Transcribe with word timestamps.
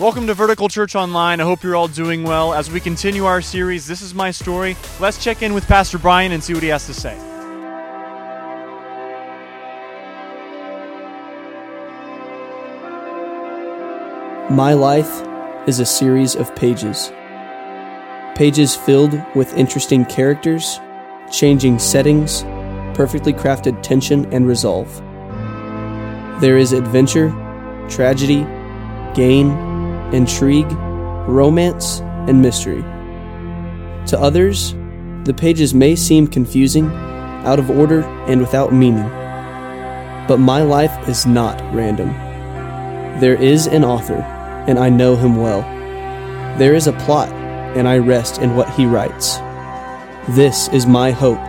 Welcome 0.00 0.26
to 0.28 0.34
Vertical 0.34 0.70
Church 0.70 0.96
Online. 0.96 1.38
I 1.38 1.44
hope 1.44 1.62
you're 1.62 1.76
all 1.76 1.86
doing 1.86 2.24
well. 2.24 2.54
As 2.54 2.70
we 2.70 2.80
continue 2.80 3.26
our 3.26 3.42
series, 3.42 3.86
This 3.86 4.00
is 4.00 4.14
My 4.14 4.30
Story, 4.30 4.74
let's 4.98 5.22
check 5.22 5.42
in 5.42 5.52
with 5.52 5.68
Pastor 5.68 5.98
Brian 5.98 6.32
and 6.32 6.42
see 6.42 6.54
what 6.54 6.62
he 6.62 6.70
has 6.70 6.86
to 6.86 6.94
say. 6.94 7.14
My 14.50 14.72
life 14.72 15.22
is 15.68 15.78
a 15.78 15.86
series 15.86 16.36
of 16.36 16.56
pages. 16.56 17.12
Pages 18.34 18.74
filled 18.74 19.22
with 19.36 19.54
interesting 19.56 20.06
characters, 20.06 20.80
changing 21.30 21.78
settings, 21.78 22.42
perfectly 22.96 23.34
crafted 23.34 23.82
tension 23.82 24.24
and 24.32 24.48
resolve. 24.48 24.90
There 26.40 26.56
is 26.56 26.72
adventure, 26.72 27.28
tragedy, 27.88 28.44
gain, 29.14 29.71
intrigue, 30.12 30.70
romance, 31.28 32.00
and 32.28 32.40
mystery. 32.40 32.82
To 34.06 34.18
others, 34.20 34.74
the 35.24 35.34
pages 35.34 35.72
may 35.74 35.94
seem 35.96 36.26
confusing, 36.26 36.90
out 37.44 37.58
of 37.58 37.70
order, 37.70 38.02
and 38.26 38.40
without 38.40 38.72
meaning. 38.72 39.08
But 40.28 40.38
my 40.38 40.62
life 40.62 41.08
is 41.08 41.26
not 41.26 41.60
random. 41.74 42.08
There 43.20 43.40
is 43.40 43.66
an 43.66 43.84
author, 43.84 44.22
and 44.66 44.78
I 44.78 44.88
know 44.88 45.16
him 45.16 45.36
well. 45.36 45.62
There 46.58 46.74
is 46.74 46.86
a 46.86 46.92
plot, 46.92 47.30
and 47.76 47.88
I 47.88 47.98
rest 47.98 48.38
in 48.38 48.56
what 48.56 48.68
he 48.70 48.86
writes. 48.86 49.36
This 50.30 50.68
is 50.68 50.86
my 50.86 51.10
hope. 51.10 51.40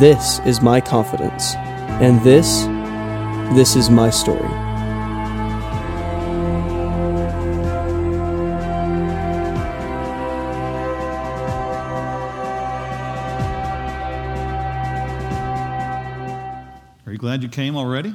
This 0.00 0.40
is 0.40 0.60
my 0.60 0.80
confidence. 0.80 1.54
And 2.00 2.22
this, 2.22 2.64
this 3.54 3.76
is 3.76 3.90
my 3.90 4.10
story. 4.10 4.63
Glad 17.34 17.42
you 17.42 17.48
came 17.48 17.76
already? 17.76 18.14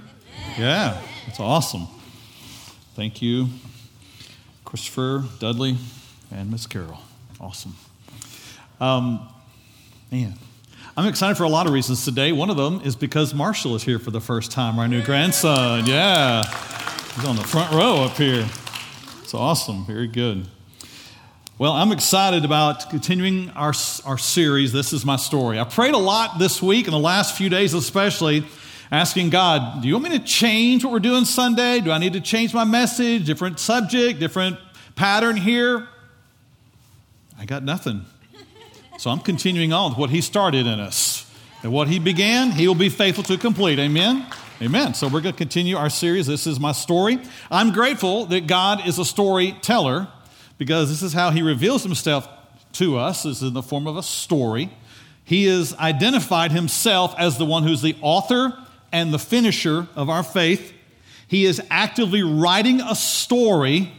Yeah, 0.57 0.97
that's 1.25 1.41
awesome. 1.41 1.87
Thank 2.95 3.21
you, 3.21 3.49
Christopher, 4.63 5.25
Dudley, 5.39 5.75
and 6.31 6.49
Miss 6.49 6.65
Carol. 6.65 7.01
Awesome. 7.37 7.75
Um, 8.79 9.27
man, 10.09 10.35
I'm 10.95 11.05
excited 11.05 11.35
for 11.35 11.43
a 11.43 11.49
lot 11.49 11.67
of 11.67 11.73
reasons 11.73 12.05
today. 12.05 12.31
One 12.31 12.49
of 12.49 12.55
them 12.55 12.79
is 12.85 12.95
because 12.95 13.33
Marshall 13.33 13.75
is 13.75 13.83
here 13.83 13.99
for 13.99 14.11
the 14.11 14.21
first 14.21 14.53
time, 14.53 14.79
our 14.79 14.87
new 14.87 15.03
grandson. 15.03 15.85
Yeah, 15.85 16.45
he's 17.15 17.25
on 17.25 17.35
the 17.35 17.43
front 17.43 17.73
row 17.73 18.05
up 18.05 18.15
here. 18.15 18.47
It's 19.21 19.33
awesome. 19.33 19.85
Very 19.85 20.07
good. 20.07 20.47
Well, 21.57 21.73
I'm 21.73 21.91
excited 21.91 22.45
about 22.45 22.89
continuing 22.89 23.49
our, 23.49 23.73
our 24.05 24.17
series, 24.17 24.71
This 24.71 24.93
is 24.93 25.03
My 25.05 25.17
Story. 25.17 25.59
I 25.59 25.65
prayed 25.65 25.93
a 25.93 25.97
lot 25.97 26.39
this 26.39 26.61
week, 26.61 26.87
and 26.87 26.93
the 26.93 26.99
last 26.99 27.35
few 27.35 27.49
days 27.49 27.73
especially, 27.73 28.45
asking 28.91 29.29
God, 29.29 29.81
do 29.81 29.87
you 29.87 29.95
want 29.95 30.11
me 30.11 30.17
to 30.17 30.23
change 30.23 30.83
what 30.83 30.91
we're 30.91 30.99
doing 30.99 31.25
Sunday? 31.25 31.79
Do 31.79 31.91
I 31.91 31.97
need 31.97 32.13
to 32.13 32.21
change 32.21 32.53
my 32.53 32.63
message? 32.63 33.25
Different 33.25 33.59
subject, 33.59 34.19
different 34.19 34.57
pattern 34.95 35.37
here? 35.37 35.87
I 37.37 37.45
got 37.45 37.63
nothing. 37.63 38.05
So 38.97 39.09
I'm 39.09 39.19
continuing 39.19 39.71
on 39.71 39.91
with 39.91 39.99
what 39.99 40.09
He 40.09 40.21
started 40.21 40.67
in 40.67 40.79
us. 40.79 41.25
And 41.63 41.71
what 41.71 41.87
He 41.87 41.99
began, 41.99 42.51
He 42.51 42.67
will 42.67 42.75
be 42.75 42.89
faithful 42.89 43.23
to 43.25 43.37
complete. 43.37 43.79
Amen? 43.79 44.25
Amen. 44.61 44.93
So 44.93 45.07
we're 45.07 45.21
going 45.21 45.33
to 45.33 45.37
continue 45.37 45.77
our 45.77 45.89
series. 45.89 46.27
This 46.27 46.45
is 46.45 46.59
my 46.59 46.73
story. 46.73 47.19
I'm 47.49 47.71
grateful 47.71 48.25
that 48.25 48.47
God 48.47 48.85
is 48.85 48.99
a 48.99 49.05
storyteller 49.05 50.09
because 50.57 50.89
this 50.89 51.01
is 51.01 51.13
how 51.13 51.31
He 51.31 51.41
reveals 51.41 51.83
Himself 51.83 52.27
to 52.73 52.97
us, 52.97 53.23
this 53.23 53.37
is 53.37 53.43
in 53.43 53.53
the 53.53 53.63
form 53.63 53.87
of 53.87 53.97
a 53.97 54.03
story. 54.03 54.69
He 55.23 55.45
has 55.45 55.73
identified 55.75 56.51
Himself 56.51 57.15
as 57.17 57.37
the 57.37 57.45
one 57.45 57.63
who's 57.63 57.81
the 57.81 57.95
author 58.01 58.53
and 58.91 59.13
the 59.13 59.19
finisher 59.19 59.87
of 59.95 60.09
our 60.09 60.23
faith. 60.23 60.73
He 61.27 61.45
is 61.45 61.61
actively 61.69 62.23
writing 62.23 62.81
a 62.81 62.95
story 62.95 63.91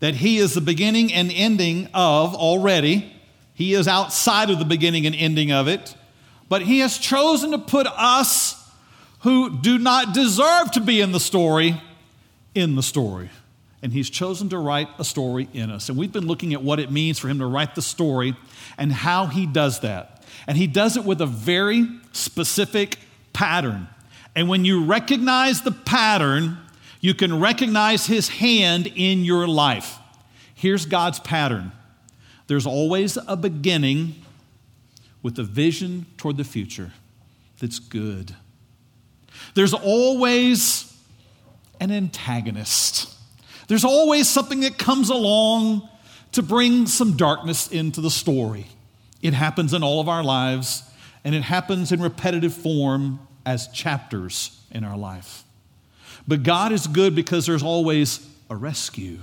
that 0.00 0.14
He 0.14 0.38
is 0.38 0.54
the 0.54 0.60
beginning 0.60 1.12
and 1.12 1.30
ending 1.32 1.88
of 1.94 2.34
already. 2.34 3.12
He 3.54 3.74
is 3.74 3.86
outside 3.86 4.50
of 4.50 4.58
the 4.58 4.64
beginning 4.64 5.06
and 5.06 5.14
ending 5.14 5.52
of 5.52 5.68
it. 5.68 5.94
But 6.48 6.62
He 6.62 6.80
has 6.80 6.98
chosen 6.98 7.52
to 7.52 7.58
put 7.58 7.86
us 7.86 8.62
who 9.20 9.58
do 9.60 9.78
not 9.78 10.14
deserve 10.14 10.72
to 10.72 10.80
be 10.80 11.00
in 11.00 11.12
the 11.12 11.20
story 11.20 11.80
in 12.54 12.74
the 12.76 12.82
story. 12.82 13.30
And 13.82 13.92
He's 13.92 14.10
chosen 14.10 14.48
to 14.50 14.58
write 14.58 14.88
a 14.98 15.04
story 15.04 15.48
in 15.52 15.70
us. 15.70 15.88
And 15.88 15.98
we've 15.98 16.12
been 16.12 16.26
looking 16.26 16.52
at 16.54 16.62
what 16.62 16.78
it 16.78 16.90
means 16.90 17.18
for 17.18 17.28
Him 17.28 17.38
to 17.40 17.46
write 17.46 17.74
the 17.74 17.82
story 17.82 18.36
and 18.78 18.92
how 18.92 19.26
He 19.26 19.46
does 19.46 19.80
that. 19.80 20.24
And 20.46 20.56
He 20.56 20.66
does 20.66 20.96
it 20.96 21.04
with 21.04 21.20
a 21.20 21.26
very 21.26 21.88
specific 22.12 22.98
pattern. 23.32 23.88
And 24.34 24.48
when 24.48 24.64
you 24.64 24.84
recognize 24.84 25.62
the 25.62 25.72
pattern, 25.72 26.58
you 27.00 27.14
can 27.14 27.40
recognize 27.40 28.06
His 28.06 28.28
hand 28.28 28.86
in 28.86 29.24
your 29.24 29.46
life. 29.46 29.98
Here's 30.54 30.86
God's 30.86 31.20
pattern 31.20 31.72
there's 32.46 32.66
always 32.66 33.16
a 33.26 33.36
beginning 33.36 34.14
with 35.22 35.38
a 35.38 35.42
vision 35.42 36.06
toward 36.16 36.36
the 36.36 36.44
future 36.44 36.92
that's 37.58 37.78
good. 37.78 38.34
There's 39.54 39.72
always 39.72 40.94
an 41.80 41.90
antagonist. 41.90 43.08
There's 43.68 43.84
always 43.84 44.28
something 44.28 44.60
that 44.60 44.78
comes 44.78 45.08
along 45.08 45.88
to 46.32 46.42
bring 46.42 46.86
some 46.86 47.16
darkness 47.16 47.68
into 47.68 48.00
the 48.00 48.10
story. 48.10 48.66
It 49.22 49.34
happens 49.34 49.72
in 49.72 49.82
all 49.82 50.00
of 50.00 50.08
our 50.08 50.24
lives, 50.24 50.82
and 51.24 51.34
it 51.34 51.42
happens 51.42 51.92
in 51.92 52.02
repetitive 52.02 52.52
form 52.52 53.20
as 53.44 53.68
chapters 53.68 54.60
in 54.70 54.84
our 54.84 54.96
life. 54.96 55.44
But 56.26 56.42
God 56.42 56.72
is 56.72 56.86
good 56.86 57.14
because 57.14 57.46
there's 57.46 57.62
always 57.62 58.26
a 58.48 58.56
rescue 58.56 59.18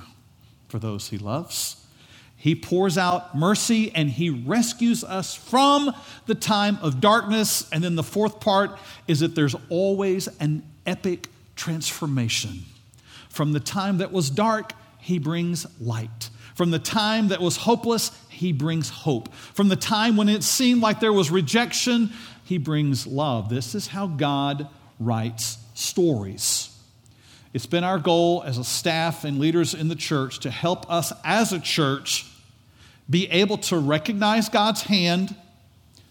for 0.68 0.80
those 0.80 1.10
he 1.10 1.18
loves. 1.18 1.86
He 2.36 2.56
pours 2.56 2.98
out 2.98 3.38
mercy 3.38 3.92
and 3.94 4.10
he 4.10 4.30
rescues 4.30 5.04
us 5.04 5.36
from 5.36 5.94
the 6.26 6.36
time 6.36 6.78
of 6.82 7.02
darkness. 7.02 7.68
And 7.72 7.84
then 7.84 7.96
the 7.96 8.04
fourth 8.04 8.40
part 8.40 8.80
is 9.08 9.20
that 9.20 9.36
there's 9.36 9.56
always 9.70 10.28
an 10.40 10.64
epic 10.86 11.28
transformation. 11.58 12.64
From 13.30 13.52
the 13.52 13.60
time 13.60 13.98
that 13.98 14.14
was 14.14 14.30
dark, 14.30 14.72
he 15.00 15.20
brings 15.20 15.66
light. 15.82 16.30
From 16.56 16.72
the 16.72 16.80
time 16.80 17.30
that 17.30 17.42
was 17.42 17.58
hopeless, 17.58 18.12
he 18.30 18.52
brings 18.52 18.90
hope. 18.90 19.34
From 19.34 19.70
the 19.70 19.76
time 19.76 20.16
when 20.18 20.30
it 20.30 20.44
seemed 20.44 20.82
like 20.82 21.00
there 21.00 21.14
was 21.14 21.32
rejection, 21.32 22.12
he 22.50 22.58
brings 22.58 23.06
love. 23.06 23.48
This 23.48 23.76
is 23.76 23.86
how 23.86 24.08
God 24.08 24.68
writes 25.00 25.60
stories. 25.76 26.76
It's 27.54 27.68
been 27.68 27.84
our 27.84 28.00
goal 28.00 28.42
as 28.44 28.58
a 28.58 28.64
staff 28.64 29.24
and 29.24 29.38
leaders 29.38 29.76
in 29.76 29.88
the 29.88 29.96
church 29.96 30.40
to 30.40 30.50
help 30.50 30.92
us 30.92 31.14
as 31.24 31.54
a 31.54 31.60
church 31.60 32.26
be 33.08 33.30
able 33.30 33.60
to 33.60 33.78
recognize 33.78 34.50
God's 34.50 34.82
hand, 34.82 35.36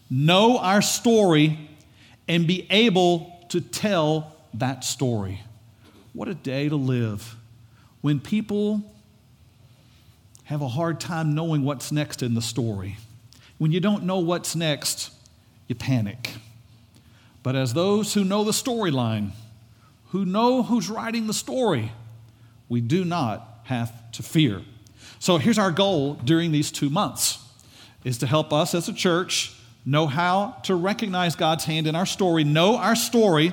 know 0.08 0.58
our 0.58 0.80
story, 0.80 1.58
and 2.28 2.46
be 2.46 2.68
able 2.70 3.36
to 3.48 3.60
tell 3.60 4.36
that 4.54 4.84
story. 4.84 5.40
What 6.12 6.28
a 6.28 6.34
day 6.34 6.68
to 6.68 6.76
live 6.76 7.34
when 8.00 8.20
people 8.20 8.94
have 10.44 10.62
a 10.62 10.68
hard 10.68 11.00
time 11.00 11.34
knowing 11.34 11.64
what's 11.64 11.90
next 11.90 12.22
in 12.22 12.34
the 12.34 12.42
story. 12.42 12.96
When 13.58 13.72
you 13.72 13.80
don't 13.80 14.04
know 14.04 14.20
what's 14.20 14.54
next, 14.54 15.10
you 15.68 15.74
panic. 15.74 16.34
But 17.42 17.54
as 17.54 17.74
those 17.74 18.14
who 18.14 18.24
know 18.24 18.42
the 18.42 18.50
storyline, 18.50 19.30
who 20.08 20.24
know 20.24 20.62
who's 20.62 20.90
writing 20.90 21.26
the 21.26 21.34
story, 21.34 21.92
we 22.68 22.80
do 22.80 23.04
not 23.04 23.60
have 23.64 24.10
to 24.12 24.22
fear. 24.22 24.62
So 25.18 25.38
here's 25.38 25.58
our 25.58 25.70
goal 25.70 26.14
during 26.14 26.52
these 26.52 26.70
two 26.70 26.90
months 26.90 27.38
is 28.04 28.18
to 28.18 28.26
help 28.26 28.52
us 28.52 28.74
as 28.74 28.88
a 28.88 28.92
church 28.92 29.54
know 29.84 30.06
how 30.06 30.56
to 30.64 30.74
recognize 30.74 31.34
God's 31.34 31.64
hand 31.64 31.86
in 31.86 31.94
our 31.94 32.06
story, 32.06 32.44
know 32.44 32.76
our 32.76 32.96
story, 32.96 33.52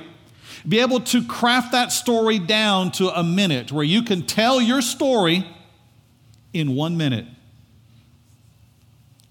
be 0.66 0.80
able 0.80 1.00
to 1.00 1.24
craft 1.24 1.72
that 1.72 1.92
story 1.92 2.38
down 2.38 2.92
to 2.92 3.08
a 3.08 3.22
minute 3.22 3.72
where 3.72 3.84
you 3.84 4.02
can 4.02 4.22
tell 4.22 4.60
your 4.60 4.82
story 4.82 5.46
in 6.52 6.74
one 6.74 6.96
minute. 6.96 7.26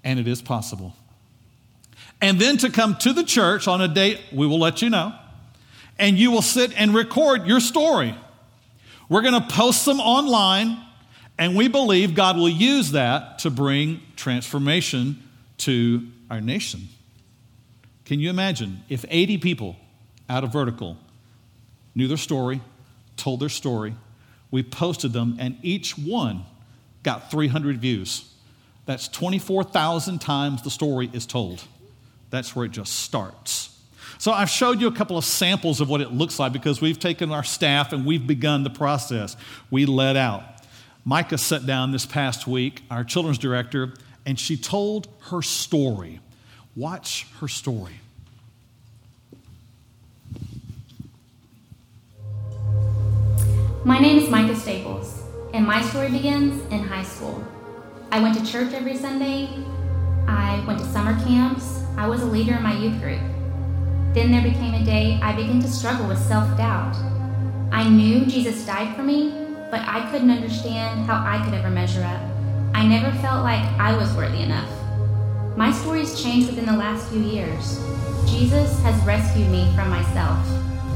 And 0.04 0.20
it 0.20 0.28
is 0.28 0.42
possible. 0.42 0.96
And 2.26 2.42
then 2.42 2.58
to 2.58 2.72
come 2.72 2.96
to 3.02 3.14
the 3.14 3.24
church 3.24 3.68
on 3.68 3.82
a 3.82 3.88
date, 3.88 4.20
we 4.32 4.48
will 4.48 4.58
let 4.58 4.82
you 4.82 4.90
know, 4.90 5.14
and 6.00 6.18
you 6.18 6.32
will 6.32 6.42
sit 6.42 6.74
and 6.76 6.92
record 6.92 7.46
your 7.46 7.60
story. 7.60 8.16
We're 9.08 9.22
going 9.22 9.40
to 9.40 9.48
post 9.48 9.86
them 9.86 10.00
online, 10.00 10.76
and 11.38 11.56
we 11.56 11.68
believe 11.68 12.16
God 12.16 12.36
will 12.36 12.50
use 12.50 12.94
that 12.94 13.38
to 13.40 13.52
bring 13.52 14.02
transformation 14.16 15.22
to 15.60 16.08
our 16.32 16.42
nation. 16.42 16.88
Can 18.06 18.20
you 18.20 18.32
imagine 18.32 18.82
if 18.90 19.06
80 19.08 19.38
people 19.38 19.76
out 20.28 20.44
of 20.44 20.52
vertical 20.52 20.98
knew 21.94 22.08
their 22.08 22.18
story, 22.18 22.60
told 23.18 23.40
their 23.40 23.50
story, 23.50 23.94
we 24.50 24.64
posted 24.64 25.14
them, 25.14 25.38
and 25.40 25.60
each 25.62 25.96
one 25.96 26.44
got 27.04 27.30
300 27.30 27.78
views. 27.78 28.34
That's 28.88 29.08
24,000 29.10 30.20
times 30.20 30.64
the 30.64 30.72
story 30.72 31.12
is 31.14 31.28
told. 31.28 31.64
That's 32.30 32.56
where 32.56 32.66
it 32.66 32.72
just 32.72 32.94
starts. 33.00 33.76
So 34.18 34.32
I've 34.32 34.50
showed 34.50 34.82
you 34.82 34.88
a 34.88 34.92
couple 34.92 35.18
of 35.18 35.26
samples 35.26 35.82
of 35.82 35.90
what 35.90 36.02
it 36.02 36.12
looks 36.12 36.40
like 36.40 36.54
because 36.54 36.82
we've 36.82 37.00
taken 37.00 37.32
our 37.32 37.44
staff 37.44 37.94
and 37.94 38.06
we've 38.06 38.26
begun 38.26 38.64
the 38.64 38.70
process. 38.70 39.36
We 39.70 39.86
let 39.86 40.16
out. 40.16 40.44
Micah 41.04 41.38
sat 41.38 41.66
down 41.66 41.92
this 41.92 42.06
past 42.06 42.48
week, 42.48 42.82
our 42.90 43.04
children's 43.04 43.38
director, 43.38 43.94
and 44.26 44.40
she 44.40 44.58
told 44.58 45.08
her 45.30 45.42
story. 45.42 46.20
Watch 46.76 47.28
her 47.40 47.48
story. 47.48 47.94
My 53.84 54.00
name 54.00 54.18
is 54.18 54.30
Micah 54.30 54.56
Staples, 54.56 55.22
and 55.54 55.68
my 55.68 55.80
story 55.84 56.10
begins 56.10 56.60
in 56.72 56.80
high 56.80 57.04
school. 57.04 57.44
I 58.12 58.20
went 58.20 58.36
to 58.40 58.52
church 58.52 58.74
every 58.74 58.98
Sunday. 58.98 59.48
I 60.28 60.64
went 60.66 60.80
to 60.80 60.86
summer 60.86 61.14
camps. 61.24 61.85
I 61.98 62.08
was 62.08 62.22
a 62.22 62.26
leader 62.26 62.56
in 62.56 62.64
my 62.64 62.76
youth 62.76 63.02
group. 63.02 63.22
Then 64.14 64.32
there 64.32 64.42
became 64.42 64.74
a 64.74 64.84
day 64.84 65.20
I 65.22 65.36
began 65.36 65.62
to 65.62 65.68
struggle 65.68 66.08
with 66.08 66.20
self 66.20 66.58
doubt. 66.58 66.96
I 67.72 67.88
knew 67.90 68.26
Jesus 68.26 68.66
died 68.66 68.96
for 68.96 69.04
me, 69.04 69.32
but 69.72 69.82
I 69.82 70.10
couldn't 70.12 70.32
understand 70.32 71.06
how 71.06 71.24
I 71.26 71.44
could 71.44 71.54
ever 71.54 71.70
measure 71.70 72.04
up. 72.04 72.22
I 72.74 72.86
never 72.86 73.12
felt 73.20 73.44
like 73.44 73.64
I 73.80 73.96
was 73.96 74.14
worthy 74.14 74.42
enough. 74.42 74.70
My 75.58 75.72
story's 75.72 76.22
changed 76.22 76.48
within 76.48 76.66
the 76.66 76.78
last 76.78 77.10
few 77.10 77.22
years. 77.22 77.80
Jesus 78.26 78.82
has 78.82 79.02
rescued 79.06 79.50
me 79.50 79.72
from 79.76 79.90
myself. 79.90 80.46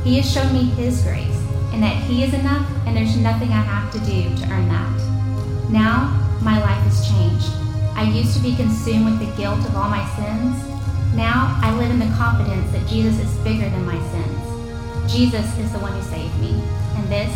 He 0.03 0.17
has 0.17 0.31
shown 0.31 0.51
me 0.53 0.65
His 0.75 1.01
grace 1.01 1.39
and 1.71 1.81
that 1.81 1.95
He 2.03 2.23
is 2.23 2.33
enough 2.33 2.67
and 2.85 2.95
there's 2.95 3.15
nothing 3.15 3.49
I 3.49 3.61
have 3.61 3.91
to 3.93 3.99
do 3.99 4.23
to 4.35 4.51
earn 4.51 4.67
that. 4.67 5.69
Now, 5.69 6.15
my 6.41 6.59
life 6.59 6.83
has 6.83 7.07
changed. 7.07 7.47
I 7.95 8.03
used 8.03 8.35
to 8.35 8.43
be 8.43 8.55
consumed 8.55 9.05
with 9.05 9.19
the 9.19 9.35
guilt 9.41 9.59
of 9.59 9.75
all 9.75 9.89
my 9.89 10.05
sins. 10.15 10.78
Now 11.15 11.59
I 11.61 11.75
live 11.77 11.89
in 11.89 11.99
the 11.99 12.13
confidence 12.15 12.71
that 12.71 12.87
Jesus 12.87 13.19
is 13.19 13.35
bigger 13.37 13.69
than 13.69 13.85
my 13.85 13.97
sins. 14.11 15.11
Jesus 15.11 15.57
is 15.57 15.71
the 15.71 15.79
one 15.79 15.91
who 15.93 16.01
saved 16.03 16.37
me. 16.39 16.61
And 16.95 17.07
this, 17.09 17.35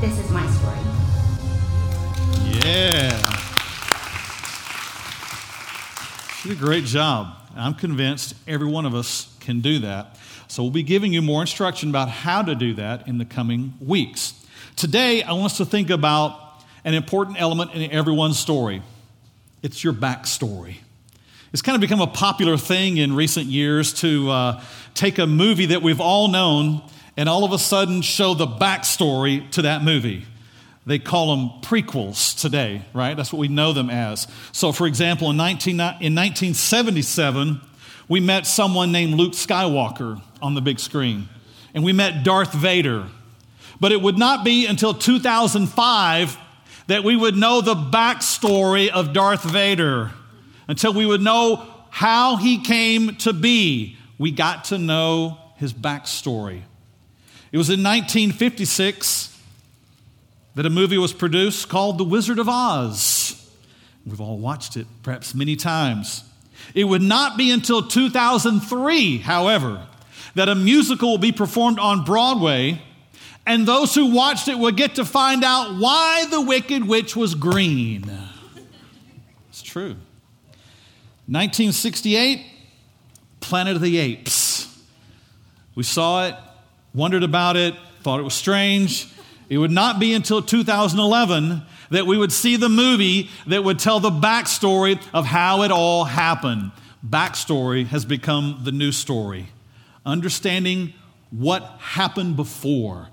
this 0.00 0.18
is 0.18 0.30
my 0.30 0.46
story. 0.50 0.78
Yeah. 2.64 3.18
She 6.36 6.48
did 6.48 6.58
a 6.58 6.60
great 6.60 6.84
job. 6.84 7.36
I'm 7.56 7.74
convinced 7.74 8.34
every 8.46 8.68
one 8.68 8.86
of 8.86 8.94
us 8.94 9.34
can 9.40 9.60
do 9.60 9.80
that. 9.80 10.16
So 10.48 10.62
we'll 10.62 10.72
be 10.72 10.82
giving 10.82 11.12
you 11.12 11.22
more 11.22 11.40
instruction 11.40 11.88
about 11.88 12.08
how 12.08 12.42
to 12.42 12.54
do 12.54 12.74
that 12.74 13.08
in 13.08 13.18
the 13.18 13.24
coming 13.24 13.74
weeks. 13.80 14.34
Today, 14.76 15.22
I 15.22 15.32
want 15.32 15.46
us 15.46 15.56
to 15.58 15.64
think 15.64 15.90
about 15.90 16.38
an 16.84 16.94
important 16.94 17.40
element 17.40 17.72
in 17.72 17.90
everyone's 17.90 18.38
story 18.38 18.82
it's 19.62 19.84
your 19.84 19.92
backstory. 19.92 20.78
It's 21.52 21.60
kind 21.60 21.74
of 21.74 21.82
become 21.82 22.00
a 22.00 22.06
popular 22.06 22.56
thing 22.56 22.96
in 22.96 23.14
recent 23.14 23.46
years 23.46 23.92
to 24.00 24.30
uh, 24.30 24.62
take 24.94 25.18
a 25.18 25.26
movie 25.26 25.66
that 25.66 25.82
we've 25.82 26.00
all 26.00 26.28
known 26.28 26.82
and 27.14 27.28
all 27.28 27.44
of 27.44 27.52
a 27.52 27.58
sudden 27.58 28.00
show 28.00 28.32
the 28.32 28.46
backstory 28.46 29.50
to 29.50 29.62
that 29.62 29.84
movie. 29.84 30.24
They 30.86 30.98
call 30.98 31.36
them 31.36 31.50
prequels 31.60 32.40
today, 32.40 32.82
right? 32.94 33.14
That's 33.14 33.34
what 33.34 33.38
we 33.38 33.48
know 33.48 33.74
them 33.74 33.90
as. 33.90 34.26
So, 34.52 34.72
for 34.72 34.86
example, 34.86 35.28
in, 35.28 35.36
19, 35.36 35.74
in 35.74 35.78
1977, 35.78 37.60
we 38.08 38.18
met 38.18 38.46
someone 38.46 38.90
named 38.90 39.14
Luke 39.14 39.34
Skywalker 39.34 40.22
on 40.40 40.54
the 40.54 40.62
big 40.62 40.80
screen, 40.80 41.28
and 41.74 41.84
we 41.84 41.92
met 41.92 42.24
Darth 42.24 42.54
Vader. 42.54 43.08
But 43.78 43.92
it 43.92 44.00
would 44.00 44.16
not 44.16 44.42
be 44.42 44.66
until 44.66 44.94
2005 44.94 46.38
that 46.86 47.04
we 47.04 47.14
would 47.14 47.36
know 47.36 47.60
the 47.60 47.74
backstory 47.74 48.88
of 48.88 49.12
Darth 49.12 49.44
Vader, 49.44 50.12
until 50.72 50.94
we 50.94 51.04
would 51.04 51.20
know 51.20 51.66
how 51.90 52.36
he 52.36 52.56
came 52.62 53.14
to 53.16 53.34
be. 53.34 53.94
We 54.16 54.30
got 54.30 54.64
to 54.64 54.78
know 54.78 55.36
his 55.56 55.74
backstory. 55.74 56.62
It 57.52 57.58
was 57.58 57.68
in 57.68 57.82
1956 57.82 59.38
that 60.54 60.64
a 60.64 60.70
movie 60.70 60.96
was 60.96 61.12
produced 61.12 61.68
called 61.68 61.98
The 61.98 62.04
Wizard 62.04 62.38
of 62.38 62.48
Oz. 62.48 63.52
We've 64.06 64.18
all 64.18 64.38
watched 64.38 64.78
it, 64.78 64.86
perhaps 65.02 65.34
many 65.34 65.56
times. 65.56 66.24
It 66.74 66.84
would 66.84 67.02
not 67.02 67.36
be 67.36 67.50
until 67.50 67.82
2003, 67.82 69.18
however, 69.18 69.86
that 70.36 70.48
a 70.48 70.54
musical 70.54 71.10
will 71.10 71.18
be 71.18 71.32
performed 71.32 71.78
on 71.78 72.06
Broadway 72.06 72.80
and 73.46 73.68
those 73.68 73.94
who 73.94 74.06
watched 74.06 74.48
it 74.48 74.56
would 74.56 74.78
get 74.78 74.94
to 74.94 75.04
find 75.04 75.44
out 75.44 75.78
why 75.78 76.24
the 76.30 76.40
wicked 76.40 76.88
witch 76.88 77.14
was 77.14 77.34
green. 77.34 78.10
It's 79.50 79.60
true. 79.60 79.96
1968, 81.26 82.44
Planet 83.40 83.76
of 83.76 83.82
the 83.82 83.98
Apes. 83.98 84.82
We 85.74 85.82
saw 85.82 86.26
it, 86.26 86.34
wondered 86.94 87.22
about 87.22 87.56
it, 87.56 87.74
thought 88.02 88.20
it 88.20 88.24
was 88.24 88.34
strange. 88.34 89.08
It 89.48 89.58
would 89.58 89.70
not 89.70 89.98
be 89.98 90.14
until 90.14 90.42
2011 90.42 91.62
that 91.90 92.06
we 92.06 92.18
would 92.18 92.32
see 92.32 92.56
the 92.56 92.68
movie 92.68 93.30
that 93.46 93.62
would 93.62 93.78
tell 93.78 94.00
the 94.00 94.10
backstory 94.10 95.00
of 95.12 95.26
how 95.26 95.62
it 95.62 95.70
all 95.70 96.04
happened. 96.04 96.72
Backstory 97.06 97.86
has 97.86 98.04
become 98.04 98.60
the 98.64 98.72
new 98.72 98.92
story. 98.92 99.48
Understanding 100.04 100.92
what 101.30 101.62
happened 101.78 102.36
before 102.36 103.08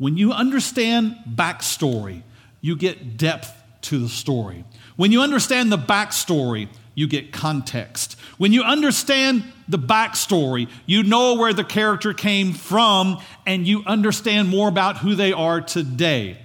when 0.00 0.16
you 0.16 0.32
understand 0.32 1.14
backstory, 1.28 2.22
you 2.62 2.74
get 2.74 3.18
depth 3.18 3.52
to 3.82 3.98
the 3.98 4.08
story. 4.08 4.64
When 4.96 5.12
you 5.12 5.20
understand 5.20 5.70
the 5.70 5.76
backstory, 5.76 6.70
you 7.00 7.08
get 7.08 7.32
context. 7.32 8.18
When 8.36 8.52
you 8.52 8.62
understand 8.62 9.42
the 9.66 9.78
backstory, 9.78 10.68
you 10.84 11.02
know 11.02 11.34
where 11.34 11.54
the 11.54 11.64
character 11.64 12.12
came 12.12 12.52
from 12.52 13.18
and 13.46 13.66
you 13.66 13.82
understand 13.86 14.48
more 14.48 14.68
about 14.68 14.98
who 14.98 15.14
they 15.14 15.32
are 15.32 15.62
today. 15.62 16.38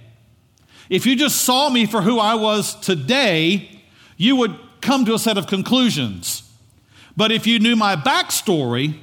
If 0.90 1.06
you 1.06 1.18
just 1.18 1.42
saw 1.42 1.70
me 1.70 1.86
for 1.86 2.02
who 2.02 2.20
I 2.20 2.36
was 2.36 2.74
today, 2.76 3.82
you 4.16 4.38
would 4.38 4.58
come 4.80 5.04
to 5.06 5.14
a 5.14 5.20
set 5.20 5.38
of 5.38 5.48
conclusions. 5.48 6.44
But 7.18 7.34
if 7.34 7.46
you 7.46 7.60
knew 7.60 7.76
my 7.76 7.98
backstory, 7.98 8.98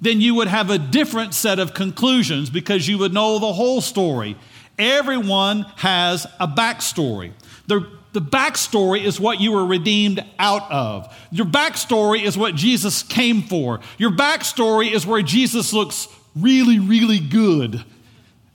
then 0.00 0.20
you 0.20 0.34
would 0.34 0.48
have 0.48 0.68
a 0.68 0.78
different 0.78 1.32
set 1.32 1.58
of 1.58 1.72
conclusions 1.72 2.50
because 2.50 2.86
you 2.86 2.98
would 2.98 3.14
know 3.14 3.38
the 3.38 3.52
whole 3.52 3.80
story. 3.80 4.36
Everyone 4.78 5.62
has 5.76 6.26
a 6.38 6.48
backstory. 6.48 7.32
The, 7.66 7.88
the 8.12 8.20
backstory 8.20 9.02
is 9.04 9.18
what 9.18 9.40
you 9.40 9.52
were 9.52 9.66
redeemed 9.66 10.24
out 10.38 10.70
of. 10.70 11.14
Your 11.30 11.46
backstory 11.46 12.22
is 12.22 12.36
what 12.36 12.54
Jesus 12.54 13.02
came 13.02 13.42
for. 13.42 13.80
Your 13.98 14.10
backstory 14.10 14.92
is 14.92 15.06
where 15.06 15.22
Jesus 15.22 15.72
looks 15.72 16.08
really, 16.36 16.78
really 16.78 17.18
good. 17.18 17.84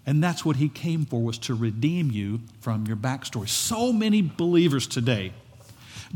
And 0.05 0.23
that's 0.23 0.45
what 0.45 0.55
he 0.55 0.69
came 0.69 1.05
for, 1.05 1.21
was 1.21 1.37
to 1.39 1.53
redeem 1.53 2.11
you 2.11 2.39
from 2.61 2.85
your 2.87 2.95
backstory. 2.95 3.49
So 3.49 3.91
many 3.91 4.21
believers 4.21 4.87
today 4.87 5.33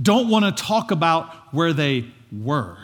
don't 0.01 0.29
want 0.29 0.45
to 0.45 0.63
talk 0.63 0.91
about 0.91 1.53
where 1.53 1.73
they 1.73 2.05
were. 2.31 2.77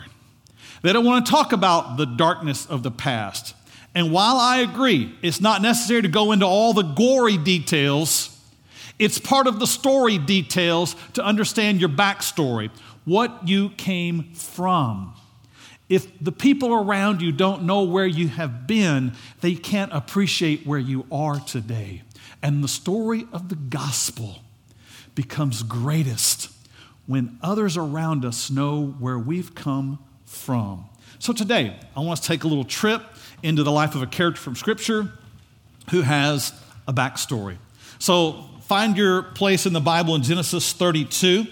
They 0.82 0.92
don't 0.92 1.04
want 1.04 1.24
to 1.24 1.32
talk 1.32 1.52
about 1.52 1.96
the 1.96 2.04
darkness 2.04 2.66
of 2.66 2.82
the 2.82 2.90
past. 2.90 3.54
And 3.94 4.12
while 4.12 4.36
I 4.36 4.58
agree, 4.58 5.14
it's 5.22 5.40
not 5.40 5.62
necessary 5.62 6.02
to 6.02 6.08
go 6.08 6.32
into 6.32 6.46
all 6.46 6.74
the 6.74 6.82
gory 6.82 7.38
details, 7.38 8.27
it's 8.98 9.18
part 9.18 9.46
of 9.46 9.60
the 9.60 9.66
story 9.66 10.18
details 10.18 10.96
to 11.14 11.24
understand 11.24 11.80
your 11.80 11.88
backstory, 11.88 12.70
what 13.04 13.46
you 13.48 13.70
came 13.70 14.32
from. 14.34 15.14
If 15.88 16.06
the 16.20 16.32
people 16.32 16.74
around 16.74 17.22
you 17.22 17.32
don't 17.32 17.62
know 17.62 17.84
where 17.84 18.06
you 18.06 18.28
have 18.28 18.66
been, 18.66 19.12
they 19.40 19.54
can't 19.54 19.92
appreciate 19.92 20.66
where 20.66 20.78
you 20.78 21.06
are 21.10 21.40
today. 21.40 22.02
And 22.42 22.62
the 22.62 22.68
story 22.68 23.26
of 23.32 23.48
the 23.48 23.56
gospel 23.56 24.40
becomes 25.14 25.62
greatest 25.62 26.50
when 27.06 27.38
others 27.42 27.76
around 27.76 28.24
us 28.24 28.50
know 28.50 28.86
where 28.98 29.18
we've 29.18 29.54
come 29.54 29.98
from. 30.26 30.84
So 31.18 31.32
today, 31.32 31.74
I 31.96 32.00
want 32.00 32.20
to 32.20 32.28
take 32.28 32.44
a 32.44 32.48
little 32.48 32.64
trip 32.64 33.02
into 33.42 33.62
the 33.62 33.72
life 33.72 33.94
of 33.94 34.02
a 34.02 34.06
character 34.06 34.40
from 34.40 34.54
Scripture 34.54 35.10
who 35.90 36.02
has 36.02 36.52
a 36.86 36.92
backstory. 36.92 37.56
So 37.98 38.44
find 38.68 38.98
your 38.98 39.22
place 39.22 39.64
in 39.64 39.72
the 39.72 39.80
Bible 39.80 40.14
in 40.14 40.22
Genesis 40.22 40.74
32, 40.74 41.46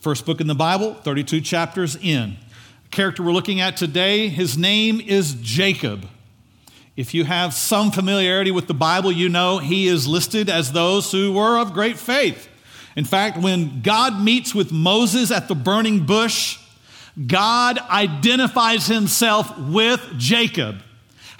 first 0.00 0.24
book 0.24 0.40
in 0.40 0.46
the 0.46 0.54
Bible, 0.54 0.94
32 0.94 1.42
chapters 1.42 1.96
in. 1.96 2.38
Character 2.90 3.22
we're 3.22 3.32
looking 3.32 3.60
at 3.60 3.76
today, 3.76 4.28
his 4.28 4.56
name 4.56 4.98
is 4.98 5.34
Jacob. 5.34 6.08
If 6.96 7.12
you 7.12 7.24
have 7.24 7.52
some 7.52 7.90
familiarity 7.90 8.50
with 8.50 8.68
the 8.68 8.74
Bible, 8.74 9.12
you 9.12 9.28
know 9.28 9.58
he 9.58 9.86
is 9.86 10.08
listed 10.08 10.48
as 10.48 10.72
those 10.72 11.12
who 11.12 11.34
were 11.34 11.58
of 11.58 11.74
great 11.74 11.98
faith. 11.98 12.48
In 12.96 13.04
fact, 13.04 13.36
when 13.36 13.82
God 13.82 14.22
meets 14.22 14.54
with 14.54 14.72
Moses 14.72 15.30
at 15.30 15.48
the 15.48 15.54
burning 15.54 16.06
bush, 16.06 16.58
God 17.26 17.78
identifies 17.80 18.86
himself 18.86 19.58
with 19.58 20.00
Jacob. 20.16 20.76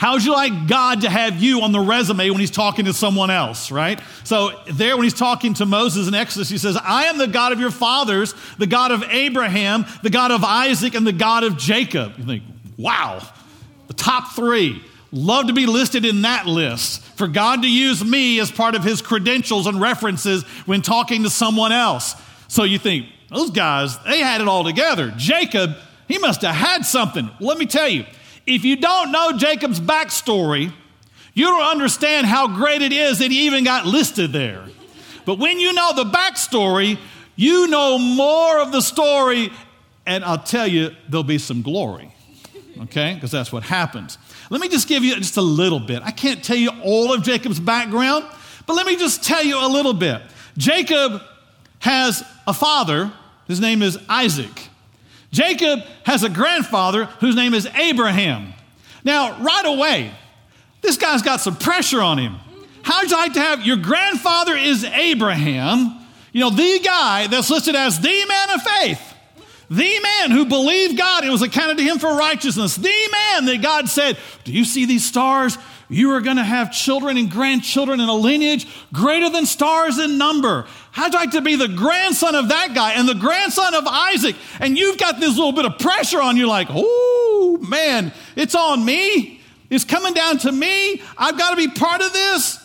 How 0.02 0.14
would 0.14 0.24
you 0.24 0.32
like 0.32 0.66
God 0.66 1.02
to 1.02 1.08
have 1.08 1.40
you 1.40 1.60
on 1.60 1.70
the 1.70 1.78
resume 1.78 2.28
when 2.30 2.40
he's 2.40 2.50
talking 2.50 2.86
to 2.86 2.92
someone 2.92 3.30
else, 3.30 3.70
right? 3.70 4.00
So, 4.24 4.50
there, 4.68 4.96
when 4.96 5.04
he's 5.04 5.14
talking 5.14 5.54
to 5.54 5.64
Moses 5.64 6.08
in 6.08 6.14
Exodus, 6.14 6.48
he 6.48 6.58
says, 6.58 6.76
I 6.76 7.04
am 7.04 7.18
the 7.18 7.28
God 7.28 7.52
of 7.52 7.60
your 7.60 7.70
fathers, 7.70 8.34
the 8.58 8.66
God 8.66 8.90
of 8.90 9.04
Abraham, 9.04 9.86
the 10.02 10.10
God 10.10 10.32
of 10.32 10.42
Isaac, 10.42 10.96
and 10.96 11.06
the 11.06 11.12
God 11.12 11.44
of 11.44 11.56
Jacob. 11.56 12.14
You 12.18 12.24
think, 12.24 12.42
wow, 12.76 13.22
the 13.86 13.94
top 13.94 14.32
three. 14.32 14.82
Love 15.12 15.46
to 15.46 15.52
be 15.52 15.66
listed 15.66 16.04
in 16.04 16.22
that 16.22 16.46
list 16.48 17.00
for 17.16 17.28
God 17.28 17.62
to 17.62 17.70
use 17.70 18.04
me 18.04 18.40
as 18.40 18.50
part 18.50 18.74
of 18.74 18.82
his 18.82 19.02
credentials 19.02 19.68
and 19.68 19.80
references 19.80 20.42
when 20.66 20.82
talking 20.82 21.22
to 21.22 21.30
someone 21.30 21.70
else. 21.70 22.16
So 22.48 22.64
you 22.64 22.80
think, 22.80 23.06
those 23.28 23.50
guys, 23.50 23.96
they 24.02 24.18
had 24.18 24.40
it 24.40 24.48
all 24.48 24.64
together. 24.64 25.14
Jacob, 25.16 25.76
he 26.08 26.18
must 26.18 26.42
have 26.42 26.56
had 26.56 26.84
something. 26.84 27.30
Let 27.38 27.56
me 27.56 27.66
tell 27.66 27.88
you, 27.88 28.04
if 28.46 28.64
you 28.64 28.76
don't 28.76 29.12
know 29.12 29.32
Jacob's 29.36 29.80
backstory, 29.80 30.72
you 31.34 31.46
don't 31.46 31.62
understand 31.62 32.26
how 32.26 32.48
great 32.48 32.82
it 32.82 32.92
is 32.92 33.18
that 33.20 33.30
he 33.30 33.46
even 33.46 33.64
got 33.64 33.86
listed 33.86 34.32
there. 34.32 34.64
But 35.24 35.38
when 35.38 35.60
you 35.60 35.72
know 35.72 35.92
the 35.94 36.04
backstory, 36.04 36.98
you 37.36 37.68
know 37.68 37.98
more 37.98 38.60
of 38.60 38.72
the 38.72 38.80
story, 38.80 39.50
and 40.04 40.24
I'll 40.24 40.42
tell 40.42 40.66
you, 40.66 40.90
there'll 41.08 41.24
be 41.24 41.38
some 41.38 41.62
glory. 41.62 42.12
Okay? 42.82 43.14
Because 43.14 43.30
that's 43.30 43.52
what 43.52 43.62
happens. 43.62 44.18
Let 44.50 44.60
me 44.60 44.68
just 44.68 44.88
give 44.88 45.04
you 45.04 45.14
just 45.16 45.36
a 45.36 45.42
little 45.42 45.80
bit. 45.80 46.02
I 46.02 46.10
can't 46.10 46.42
tell 46.42 46.56
you 46.56 46.70
all 46.82 47.12
of 47.12 47.22
Jacob's 47.22 47.60
background, 47.60 48.24
but 48.66 48.74
let 48.74 48.86
me 48.86 48.96
just 48.96 49.24
tell 49.24 49.42
you 49.42 49.64
a 49.64 49.68
little 49.68 49.94
bit. 49.94 50.20
Jacob 50.58 51.22
has 51.78 52.24
a 52.46 52.52
father, 52.52 53.12
his 53.46 53.60
name 53.60 53.82
is 53.82 53.98
Isaac. 54.08 54.68
Jacob 55.32 55.80
has 56.04 56.22
a 56.22 56.28
grandfather 56.28 57.06
whose 57.06 57.34
name 57.34 57.54
is 57.54 57.66
Abraham. 57.66 58.52
Now, 59.02 59.42
right 59.42 59.64
away, 59.64 60.12
this 60.82 60.96
guy's 60.96 61.22
got 61.22 61.40
some 61.40 61.56
pressure 61.56 62.00
on 62.00 62.18
him. 62.18 62.36
How'd 62.82 63.10
you 63.10 63.16
like 63.16 63.32
to 63.34 63.40
have 63.40 63.66
your 63.66 63.78
grandfather 63.78 64.56
is 64.56 64.84
Abraham, 64.84 65.98
you 66.32 66.40
know, 66.40 66.50
the 66.50 66.80
guy 66.84 67.26
that's 67.28 67.50
listed 67.50 67.74
as 67.74 68.00
the 68.00 68.24
man 68.26 68.50
of 68.50 68.62
faith, 68.62 69.14
the 69.70 70.00
man 70.00 70.30
who 70.30 70.44
believed 70.44 70.98
God 70.98 71.22
and 71.22 71.32
was 71.32 71.42
accounted 71.42 71.78
to 71.78 71.84
him 71.84 71.98
for 71.98 72.14
righteousness, 72.14 72.76
the 72.76 73.08
man 73.12 73.44
that 73.46 73.62
God 73.62 73.88
said, 73.88 74.18
Do 74.44 74.52
you 74.52 74.64
see 74.64 74.84
these 74.84 75.04
stars? 75.04 75.56
You 75.88 76.12
are 76.12 76.22
going 76.22 76.38
to 76.38 76.44
have 76.44 76.72
children 76.72 77.18
and 77.18 77.30
grandchildren 77.30 78.00
in 78.00 78.08
a 78.08 78.14
lineage 78.14 78.66
greater 78.94 79.28
than 79.28 79.44
stars 79.44 79.98
in 79.98 80.16
number. 80.16 80.66
You 80.96 81.08
like 81.10 81.32
to 81.32 81.40
be 81.40 81.56
the 81.56 81.68
grandson 81.68 82.34
of 82.34 82.48
that 82.48 82.74
guy 82.74 82.92
and 82.92 83.08
the 83.08 83.14
grandson 83.14 83.74
of 83.74 83.86
Isaac? 83.86 84.36
And 84.60 84.76
you've 84.76 84.98
got 84.98 85.20
this 85.20 85.36
little 85.36 85.52
bit 85.52 85.64
of 85.64 85.78
pressure 85.78 86.20
on 86.20 86.36
you, 86.36 86.46
like, 86.46 86.68
oh 86.70 87.58
man, 87.68 88.12
it's 88.36 88.54
on 88.54 88.84
me. 88.84 89.40
It's 89.70 89.84
coming 89.84 90.14
down 90.14 90.38
to 90.38 90.52
me. 90.52 91.00
I've 91.16 91.38
got 91.38 91.50
to 91.50 91.56
be 91.56 91.68
part 91.68 92.02
of 92.02 92.12
this. 92.12 92.58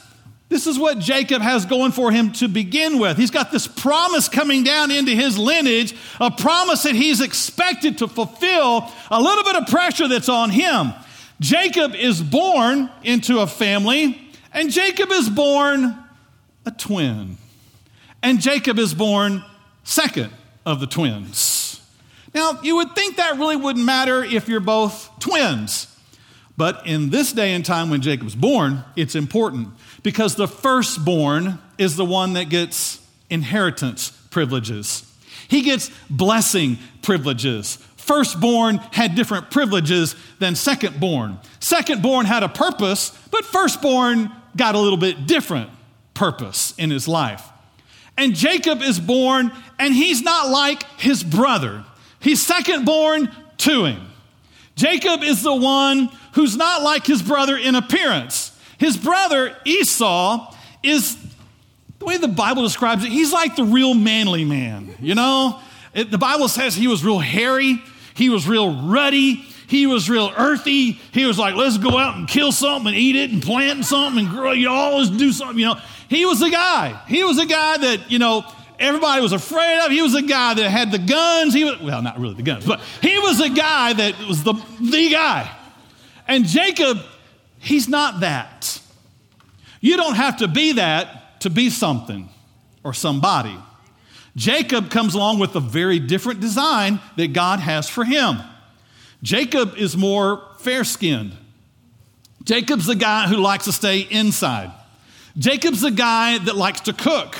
This 0.49 0.65
is 0.65 0.79
what 0.79 0.99
Jacob 0.99 1.41
has 1.41 1.65
going 1.65 1.91
for 1.91 2.11
him 2.11 2.31
to 2.33 2.47
begin 2.47 2.99
with. 2.99 3.17
He's 3.17 3.31
got 3.31 3.51
this 3.51 3.67
promise 3.67 4.29
coming 4.29 4.63
down 4.63 4.91
into 4.91 5.11
his 5.11 5.37
lineage, 5.37 5.93
a 6.21 6.31
promise 6.31 6.83
that 6.83 6.95
he's 6.95 7.19
expected 7.19 7.97
to 7.97 8.07
fulfill, 8.07 8.89
a 9.11 9.21
little 9.21 9.43
bit 9.43 9.57
of 9.57 9.67
pressure 9.67 10.07
that's 10.07 10.29
on 10.29 10.49
him. 10.49 10.93
Jacob 11.41 11.95
is 11.95 12.21
born 12.21 12.89
into 13.03 13.39
a 13.39 13.47
family, 13.47 14.21
and 14.53 14.71
Jacob 14.71 15.11
is 15.11 15.29
born 15.29 15.97
a 16.65 16.71
twin. 16.71 17.37
And 18.21 18.41
Jacob 18.41 18.79
is 18.79 18.93
born 18.93 19.43
second 19.83 20.31
of 20.65 20.79
the 20.79 20.87
twins. 20.87 21.81
Now, 22.33 22.59
you 22.61 22.75
would 22.77 22.93
think 22.93 23.17
that 23.17 23.37
really 23.37 23.55
wouldn't 23.55 23.85
matter 23.85 24.23
if 24.23 24.47
you're 24.47 24.59
both 24.59 25.09
twins. 25.19 25.87
But 26.57 26.85
in 26.87 27.11
this 27.11 27.31
day 27.31 27.53
and 27.53 27.63
time 27.63 27.89
when 27.89 28.01
Jacob's 28.01 28.35
born, 28.35 28.83
it's 28.95 29.15
important 29.15 29.69
because 30.03 30.35
the 30.35 30.47
firstborn 30.47 31.59
is 31.77 31.95
the 31.95 32.05
one 32.05 32.33
that 32.33 32.49
gets 32.49 32.99
inheritance 33.29 34.09
privileges. 34.31 35.03
He 35.47 35.61
gets 35.61 35.91
blessing 36.09 36.79
privileges. 37.01 37.77
Firstborn 37.95 38.77
had 38.91 39.15
different 39.15 39.51
privileges 39.51 40.15
than 40.39 40.53
secondborn. 40.53 41.43
Secondborn 41.59 42.25
had 42.25 42.43
a 42.43 42.49
purpose, 42.49 43.09
but 43.31 43.45
firstborn 43.45 44.31
got 44.55 44.75
a 44.75 44.79
little 44.79 44.97
bit 44.97 45.27
different 45.27 45.69
purpose 46.13 46.73
in 46.77 46.89
his 46.89 47.07
life. 47.07 47.43
And 48.17 48.35
Jacob 48.35 48.81
is 48.81 48.99
born, 48.99 49.51
and 49.77 49.93
he's 49.93 50.21
not 50.21 50.49
like 50.49 50.83
his 50.99 51.23
brother. 51.23 51.85
He's 52.19 52.45
second 52.45 52.85
born 52.85 53.31
to 53.59 53.85
him. 53.85 54.07
Jacob 54.75 55.23
is 55.23 55.43
the 55.43 55.55
one 55.55 56.09
who's 56.33 56.55
not 56.55 56.83
like 56.83 57.05
his 57.05 57.21
brother 57.21 57.57
in 57.57 57.75
appearance. 57.75 58.57
His 58.77 58.97
brother 58.97 59.55
Esau 59.65 60.53
is 60.83 61.17
the 61.99 62.05
way 62.05 62.17
the 62.17 62.27
Bible 62.27 62.63
describes 62.63 63.03
it, 63.03 63.11
he's 63.11 63.33
like 63.33 63.55
the 63.55 63.63
real 63.63 63.93
manly 63.93 64.45
man, 64.45 64.93
you 64.99 65.15
know? 65.15 65.59
It, 65.93 66.11
the 66.11 66.19
Bible 66.19 66.47
says 66.47 66.75
he 66.75 66.87
was 66.87 67.03
real 67.03 67.17
hairy, 67.19 67.81
he 68.13 68.29
was 68.29 68.47
real 68.47 68.87
ruddy. 68.87 69.45
He 69.67 69.85
was 69.85 70.09
real 70.09 70.31
earthy. 70.37 70.93
He 71.11 71.25
was 71.25 71.37
like, 71.37 71.55
let's 71.55 71.77
go 71.77 71.97
out 71.97 72.15
and 72.15 72.25
kill 72.25 72.53
something 72.53 72.87
and 72.87 72.95
eat 72.95 73.17
it 73.17 73.31
and 73.31 73.43
plant 73.43 73.83
something 73.83 74.25
and 74.25 74.33
grow, 74.33 74.53
you 74.53 74.65
know, 74.65 74.73
always 74.73 75.09
do 75.09 75.33
something, 75.33 75.59
you 75.59 75.65
know. 75.65 75.81
He 76.09 76.25
was 76.25 76.39
the 76.39 76.49
guy. 76.49 77.01
He 77.07 77.23
was 77.23 77.37
a 77.37 77.45
guy 77.45 77.77
that, 77.77 78.11
you 78.11 78.19
know, 78.19 78.45
everybody 78.79 79.21
was 79.21 79.33
afraid 79.33 79.79
of. 79.85 79.91
He 79.91 80.01
was 80.01 80.15
a 80.15 80.21
guy 80.21 80.53
that 80.53 80.69
had 80.69 80.91
the 80.91 80.99
guns. 80.99 81.53
He 81.53 81.63
was, 81.63 81.79
well, 81.81 82.01
not 82.01 82.19
really 82.19 82.35
the 82.35 82.43
guns, 82.43 82.65
but 82.65 82.79
he 83.01 83.17
was 83.19 83.39
a 83.39 83.49
guy 83.49 83.93
that 83.93 84.17
was 84.27 84.43
the, 84.43 84.53
the 84.79 85.09
guy. 85.09 85.51
And 86.27 86.45
Jacob, 86.45 86.99
he's 87.59 87.87
not 87.87 88.21
that. 88.21 88.81
You 89.81 89.97
don't 89.97 90.15
have 90.15 90.37
to 90.37 90.47
be 90.47 90.73
that 90.73 91.41
to 91.41 91.49
be 91.49 91.69
something 91.69 92.29
or 92.83 92.93
somebody. 92.93 93.55
Jacob 94.35 94.91
comes 94.91 95.15
along 95.15 95.39
with 95.39 95.55
a 95.55 95.59
very 95.59 95.99
different 95.99 96.39
design 96.39 96.99
that 97.15 97.33
God 97.33 97.59
has 97.59 97.89
for 97.89 98.03
him. 98.03 98.37
Jacob 99.23 99.75
is 99.77 99.97
more 99.97 100.43
fair 100.59 100.83
skinned. 100.83 101.35
Jacob's 102.43 102.85
the 102.85 102.95
guy 102.95 103.27
who 103.27 103.37
likes 103.37 103.65
to 103.65 103.71
stay 103.71 104.01
inside. 104.01 104.71
Jacob's 105.37 105.83
a 105.83 105.91
guy 105.91 106.37
that 106.39 106.55
likes 106.55 106.81
to 106.81 106.93
cook. 106.93 107.37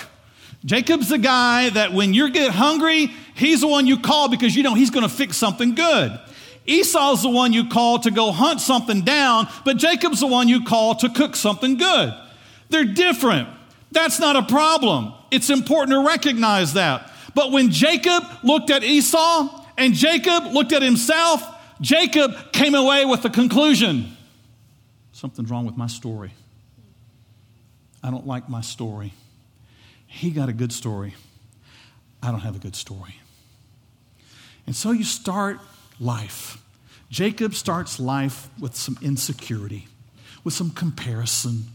Jacob's 0.66 1.10
the 1.10 1.18
guy 1.18 1.70
that 1.70 1.94
when 1.94 2.14
you 2.14 2.30
get 2.30 2.52
hungry, 2.52 3.08
he's 3.36 3.62
the 3.62 3.68
one 3.68 3.88
you 3.88 4.00
call 4.00 4.30
because 4.30 4.56
you 4.56 4.64
know 4.64 4.76
he's 4.76 4.90
going 4.90 5.08
to 5.08 5.14
fix 5.14 5.38
something 5.38 5.76
good. 5.76 6.20
Esau's 6.66 7.22
the 7.22 7.30
one 7.30 7.54
you 7.54 7.70
call 7.70 8.00
to 8.00 8.12
go 8.12 8.32
hunt 8.32 8.60
something 8.60 9.02
down, 9.02 9.48
but 9.64 9.78
Jacob's 9.78 10.20
the 10.20 10.28
one 10.28 10.50
you 10.50 10.66
call 10.66 10.96
to 10.96 11.10
cook 11.10 11.36
something 11.36 11.78
good. 11.78 12.14
They're 12.70 12.86
different. 12.86 13.48
That's 13.92 14.20
not 14.20 14.36
a 14.36 14.44
problem. 14.44 15.14
It's 15.32 15.50
important 15.50 15.92
to 15.92 16.06
recognize 16.06 16.74
that. 16.74 17.12
But 17.34 17.52
when 17.52 17.72
Jacob 17.72 18.24
looked 18.44 18.70
at 18.70 18.84
Esau 18.84 19.66
and 19.78 19.94
Jacob 19.94 20.54
looked 20.54 20.74
at 20.74 20.82
himself, 20.82 21.42
Jacob 21.80 22.52
came 22.52 22.76
away 22.76 23.06
with 23.06 23.22
the 23.22 23.30
conclusion 23.30 24.14
something's 25.18 25.50
wrong 25.50 25.66
with 25.66 25.76
my 25.76 25.88
story. 25.88 26.32
I 28.08 28.10
don't 28.10 28.26
like 28.26 28.48
my 28.48 28.62
story. 28.62 29.12
He 30.06 30.30
got 30.30 30.48
a 30.48 30.54
good 30.54 30.72
story. 30.72 31.14
I 32.24 32.32
don't 32.32 32.40
have 32.40 32.56
a 32.56 32.60
good 32.60 32.78
story. 32.78 33.20
And 34.66 34.74
so 34.74 34.92
you 34.92 35.04
start 35.04 35.60
life. 36.00 36.58
Jacob 37.10 37.54
starts 37.54 38.00
life 38.00 38.48
with 38.62 38.78
some 38.78 38.98
insecurity, 39.02 39.90
with 40.46 40.54
some 40.54 40.70
comparison. 40.72 41.66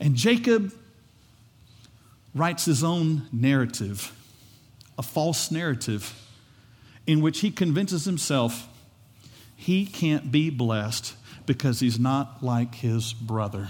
And 0.00 0.16
Jacob 0.16 0.72
writes 2.34 2.64
his 2.64 2.82
own 2.82 3.28
narrative, 3.32 4.12
a 4.98 5.02
false 5.02 5.52
narrative, 5.52 6.12
in 7.06 7.20
which 7.20 7.38
he 7.38 7.52
convinces 7.52 8.04
himself 8.04 8.66
he 9.54 9.86
can't 9.86 10.32
be 10.32 10.50
blessed 10.50 11.14
because 11.46 11.78
he's 11.78 12.00
not 12.00 12.42
like 12.42 12.74
his 12.74 13.12
brother. 13.12 13.68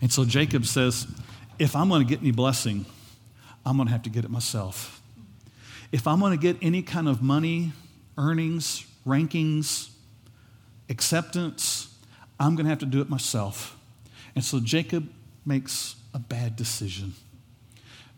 And 0.00 0.12
so 0.12 0.24
Jacob 0.24 0.66
says, 0.66 1.06
if 1.58 1.74
I'm 1.74 1.88
going 1.88 2.06
to 2.06 2.08
get 2.08 2.20
any 2.20 2.32
blessing, 2.32 2.84
I'm 3.64 3.76
going 3.76 3.86
to 3.88 3.92
have 3.92 4.02
to 4.02 4.10
get 4.10 4.24
it 4.24 4.30
myself. 4.30 5.00
If 5.92 6.06
I'm 6.06 6.20
going 6.20 6.32
to 6.32 6.40
get 6.40 6.56
any 6.62 6.82
kind 6.82 7.08
of 7.08 7.22
money, 7.22 7.72
earnings, 8.18 8.86
rankings, 9.06 9.90
acceptance, 10.88 11.94
I'm 12.38 12.54
going 12.54 12.64
to 12.66 12.70
have 12.70 12.80
to 12.80 12.86
do 12.86 13.00
it 13.00 13.08
myself. 13.08 13.76
And 14.34 14.44
so 14.44 14.60
Jacob 14.60 15.08
makes 15.44 15.96
a 16.12 16.18
bad 16.18 16.56
decision. 16.56 17.14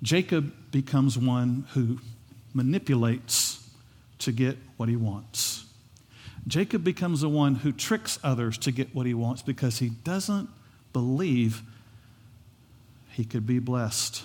Jacob 0.02 0.52
becomes 0.70 1.16
one 1.18 1.66
who 1.74 1.98
manipulates 2.54 3.68
to 4.18 4.32
get 4.32 4.58
what 4.76 4.88
he 4.88 4.96
wants. 4.96 5.64
Jacob 6.46 6.82
becomes 6.82 7.20
the 7.20 7.28
one 7.28 7.56
who 7.56 7.72
tricks 7.72 8.18
others 8.24 8.56
to 8.58 8.72
get 8.72 8.94
what 8.94 9.06
he 9.06 9.14
wants 9.14 9.42
because 9.42 9.78
he 9.78 9.90
doesn't 9.90 10.48
believe 10.92 11.62
he 13.10 13.24
could 13.24 13.46
be 13.46 13.58
blessed 13.58 14.22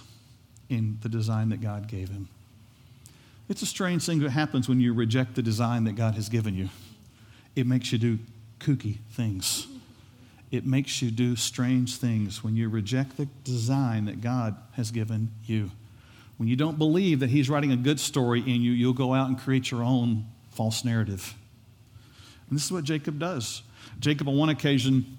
in 0.70 0.98
the 1.02 1.10
design 1.10 1.50
that 1.50 1.62
God 1.62 1.88
gave 1.88 2.10
him. 2.10 2.30
It's 3.50 3.62
a 3.62 3.68
strange 3.68 4.06
thing 4.06 4.20
that 4.20 4.32
happens 4.32 4.70
when 4.70 4.80
you 4.80 4.94
reject 4.94 5.36
the 5.36 5.42
design 5.42 5.84
that 5.84 5.96
God 5.96 6.16
has 6.16 6.30
given 6.30 6.56
you. 6.56 6.70
It 7.56 7.68
makes 7.68 7.92
you 7.92 7.98
do 7.98 8.20
kooky 8.60 8.98
things. 9.12 9.68
It 10.52 10.66
makes 10.66 11.02
you 11.02 11.12
do 11.12 11.36
strange 11.36 11.98
things 11.98 12.44
when 12.44 12.56
you 12.56 12.70
reject 12.70 13.18
the 13.18 13.28
design 13.44 14.06
that 14.06 14.22
God 14.22 14.56
has 14.74 14.92
given 14.92 15.32
you. 15.46 15.72
When 16.38 16.48
you 16.48 16.56
don't 16.56 16.78
believe 16.78 17.20
that 17.20 17.30
He's 17.30 17.50
writing 17.50 17.72
a 17.72 17.78
good 17.78 18.00
story 18.00 18.40
in 18.40 18.62
you, 18.62 18.72
you'll 18.72 18.94
go 18.94 19.14
out 19.14 19.28
and 19.28 19.38
create 19.38 19.72
your 19.72 19.84
own 19.84 20.26
false 20.52 20.86
narrative. 20.86 21.34
And 22.50 22.58
this 22.58 22.66
is 22.66 22.72
what 22.72 22.84
Jacob 22.84 23.20
does. 23.20 23.64
Jacob, 24.00 24.28
on 24.28 24.38
one 24.38 24.50
occasion, 24.50 25.18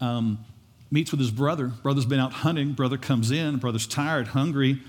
um, 0.00 0.44
meets 0.90 1.10
with 1.10 1.20
his 1.20 1.30
brother. 1.30 1.68
Brother's 1.68 2.06
been 2.06 2.20
out 2.20 2.32
hunting. 2.32 2.72
Brother 2.72 2.96
comes 2.96 3.30
in. 3.30 3.56
Brother's 3.56 3.86
tired, 3.86 4.28
hungry. 4.28 4.80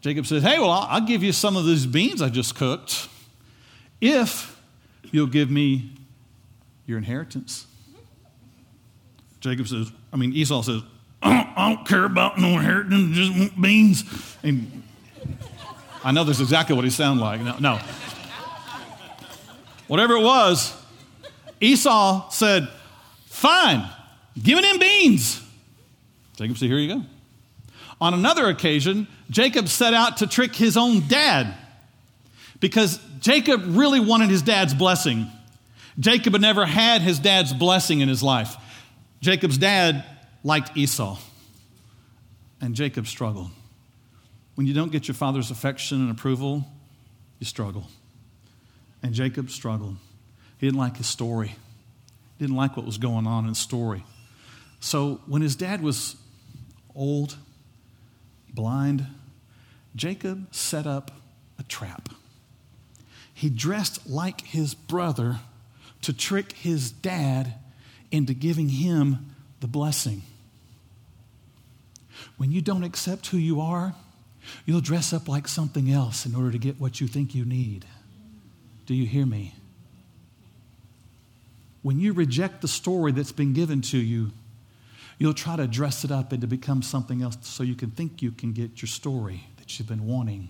Jacob 0.00 0.26
says, 0.26 0.42
Hey, 0.42 0.58
well, 0.58 0.70
I'll 0.70 1.00
give 1.00 1.22
you 1.22 1.32
some 1.32 1.56
of 1.56 1.66
these 1.66 1.86
beans 1.86 2.22
I 2.22 2.28
just 2.28 2.54
cooked 2.54 3.08
if 4.00 4.60
you'll 5.10 5.26
give 5.26 5.50
me 5.50 5.90
your 6.86 6.98
inheritance. 6.98 7.66
Jacob 9.40 9.68
says, 9.68 9.92
I 10.12 10.16
mean, 10.16 10.32
Esau 10.32 10.62
says, 10.62 10.82
I 11.22 11.74
don't 11.74 11.86
care 11.86 12.04
about 12.04 12.38
no 12.38 12.48
inheritance, 12.50 13.16
just 13.16 13.38
want 13.38 13.60
beans. 13.60 14.04
And 14.42 14.82
I 16.04 16.12
know 16.12 16.24
that's 16.24 16.40
exactly 16.40 16.76
what 16.76 16.84
he 16.84 16.90
sounded 16.90 17.22
like. 17.22 17.40
No, 17.40 17.56
no. 17.58 17.80
Whatever 19.88 20.14
it 20.14 20.22
was, 20.22 20.76
Esau 21.60 22.30
said, 22.30 22.68
Fine, 23.26 23.88
give 24.42 24.58
him 24.62 24.78
beans. 24.78 25.42
Jacob 26.36 26.56
said, 26.56 26.68
Here 26.68 26.78
you 26.78 26.94
go. 26.94 27.02
On 28.00 28.14
another 28.14 28.48
occasion, 28.48 29.08
Jacob 29.28 29.68
set 29.68 29.92
out 29.92 30.18
to 30.18 30.26
trick 30.26 30.54
his 30.54 30.76
own 30.76 31.08
dad 31.08 31.54
because 32.60 33.00
Jacob 33.20 33.62
really 33.66 34.00
wanted 34.00 34.30
his 34.30 34.42
dad's 34.42 34.74
blessing. 34.74 35.26
Jacob 35.98 36.34
had 36.34 36.42
never 36.42 36.64
had 36.64 37.02
his 37.02 37.18
dad's 37.18 37.52
blessing 37.52 38.00
in 38.00 38.08
his 38.08 38.22
life. 38.22 38.56
Jacob's 39.20 39.58
dad 39.58 40.04
liked 40.44 40.76
Esau, 40.76 41.18
and 42.60 42.74
Jacob 42.74 43.08
struggled. 43.08 43.50
When 44.54 44.66
you 44.66 44.74
don't 44.74 44.92
get 44.92 45.08
your 45.08 45.16
father's 45.16 45.50
affection 45.50 46.00
and 46.00 46.10
approval, 46.10 46.64
you 47.40 47.46
struggle. 47.46 47.88
And 49.02 49.12
Jacob 49.12 49.50
struggled. 49.50 49.96
He 50.58 50.66
didn't 50.66 50.78
like 50.78 50.96
his 50.96 51.06
story, 51.06 51.48
he 51.48 52.44
didn't 52.44 52.56
like 52.56 52.76
what 52.76 52.86
was 52.86 52.98
going 52.98 53.26
on 53.26 53.44
in 53.44 53.50
the 53.50 53.56
story. 53.56 54.04
So 54.80 55.20
when 55.26 55.42
his 55.42 55.56
dad 55.56 55.82
was 55.82 56.16
old, 56.94 57.36
blind, 58.52 59.06
Jacob 59.96 60.54
set 60.54 60.86
up 60.86 61.10
a 61.58 61.62
trap. 61.64 62.08
He 63.34 63.50
dressed 63.50 64.08
like 64.08 64.40
his 64.42 64.74
brother 64.74 65.38
to 66.02 66.12
trick 66.12 66.52
his 66.52 66.90
dad 66.90 67.54
into 68.10 68.34
giving 68.34 68.68
him 68.68 69.34
the 69.60 69.66
blessing. 69.66 70.22
When 72.36 72.50
you 72.50 72.60
don't 72.60 72.84
accept 72.84 73.28
who 73.28 73.38
you 73.38 73.60
are, 73.60 73.94
you'll 74.64 74.80
dress 74.80 75.12
up 75.12 75.28
like 75.28 75.48
something 75.48 75.90
else 75.90 76.26
in 76.26 76.34
order 76.34 76.50
to 76.50 76.58
get 76.58 76.80
what 76.80 77.00
you 77.00 77.06
think 77.06 77.34
you 77.34 77.44
need. 77.44 77.84
Do 78.86 78.94
you 78.94 79.06
hear 79.06 79.26
me? 79.26 79.54
When 81.82 82.00
you 82.00 82.12
reject 82.12 82.60
the 82.60 82.68
story 82.68 83.12
that's 83.12 83.32
been 83.32 83.52
given 83.52 83.82
to 83.82 83.98
you, 83.98 84.32
you'll 85.18 85.34
try 85.34 85.56
to 85.56 85.66
dress 85.66 86.04
it 86.04 86.10
up 86.10 86.32
and 86.32 86.40
to 86.40 86.46
become 86.46 86.82
something 86.82 87.22
else 87.22 87.36
so 87.42 87.62
you 87.62 87.74
can 87.74 87.90
think 87.90 88.22
you 88.22 88.30
can 88.30 88.52
get 88.52 88.80
your 88.80 88.88
story 88.88 89.44
that 89.58 89.78
you've 89.78 89.88
been 89.88 90.06
wanting. 90.06 90.48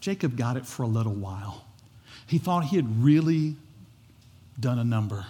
Jacob 0.00 0.36
got 0.36 0.56
it 0.56 0.66
for 0.66 0.82
a 0.82 0.86
little 0.86 1.14
while. 1.14 1.64
He 2.26 2.38
thought 2.38 2.64
he 2.64 2.76
had 2.76 3.02
really 3.02 3.56
done 4.58 4.78
a 4.78 4.84
number. 4.84 5.26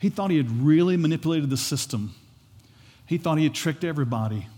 He 0.00 0.08
thought 0.08 0.30
he 0.30 0.36
had 0.36 0.50
really 0.62 0.96
manipulated 0.96 1.50
the 1.50 1.56
system. 1.56 2.14
He 3.06 3.18
thought 3.18 3.38
he 3.38 3.44
had 3.44 3.54
tricked 3.54 3.84
everybody. 3.84 4.48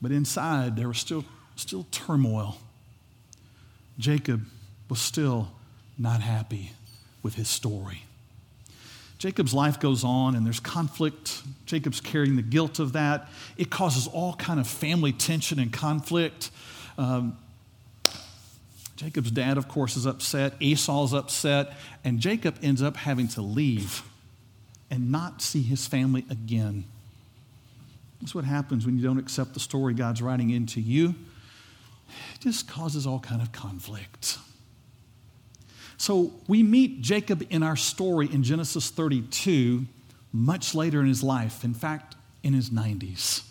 But 0.00 0.12
inside, 0.12 0.76
there 0.76 0.88
was 0.88 0.98
still, 0.98 1.24
still 1.56 1.86
turmoil. 1.90 2.58
Jacob 3.98 4.44
was 4.88 5.00
still 5.00 5.52
not 5.98 6.20
happy 6.20 6.72
with 7.22 7.34
his 7.34 7.48
story. 7.48 8.02
Jacob's 9.24 9.54
life 9.54 9.80
goes 9.80 10.04
on 10.04 10.36
and 10.36 10.44
there's 10.44 10.60
conflict. 10.60 11.40
Jacob's 11.64 11.98
carrying 11.98 12.36
the 12.36 12.42
guilt 12.42 12.78
of 12.78 12.92
that. 12.92 13.30
It 13.56 13.70
causes 13.70 14.06
all 14.06 14.34
kind 14.34 14.60
of 14.60 14.66
family 14.66 15.12
tension 15.12 15.58
and 15.58 15.72
conflict. 15.72 16.50
Um, 16.98 17.38
Jacob's 18.96 19.30
dad, 19.30 19.56
of 19.56 19.66
course, 19.66 19.96
is 19.96 20.04
upset. 20.04 20.52
Esau's 20.60 21.14
upset. 21.14 21.72
And 22.04 22.20
Jacob 22.20 22.58
ends 22.62 22.82
up 22.82 22.98
having 22.98 23.28
to 23.28 23.40
leave 23.40 24.02
and 24.90 25.10
not 25.10 25.40
see 25.40 25.62
his 25.62 25.86
family 25.86 26.26
again. 26.28 26.84
That's 28.20 28.34
what 28.34 28.44
happens 28.44 28.84
when 28.84 28.98
you 28.98 29.02
don't 29.02 29.18
accept 29.18 29.54
the 29.54 29.60
story 29.60 29.94
God's 29.94 30.20
writing 30.20 30.50
into 30.50 30.82
you. 30.82 31.14
It 32.34 32.40
just 32.40 32.68
causes 32.68 33.06
all 33.06 33.20
kind 33.20 33.40
of 33.40 33.52
conflict. 33.52 34.36
So 36.04 36.34
we 36.46 36.62
meet 36.62 37.00
Jacob 37.00 37.46
in 37.48 37.62
our 37.62 37.76
story 37.76 38.28
in 38.30 38.42
Genesis 38.42 38.90
32 38.90 39.86
much 40.34 40.74
later 40.74 41.00
in 41.00 41.06
his 41.06 41.22
life, 41.22 41.64
in 41.64 41.72
fact, 41.72 42.14
in 42.42 42.52
his 42.52 42.68
90s. 42.68 43.42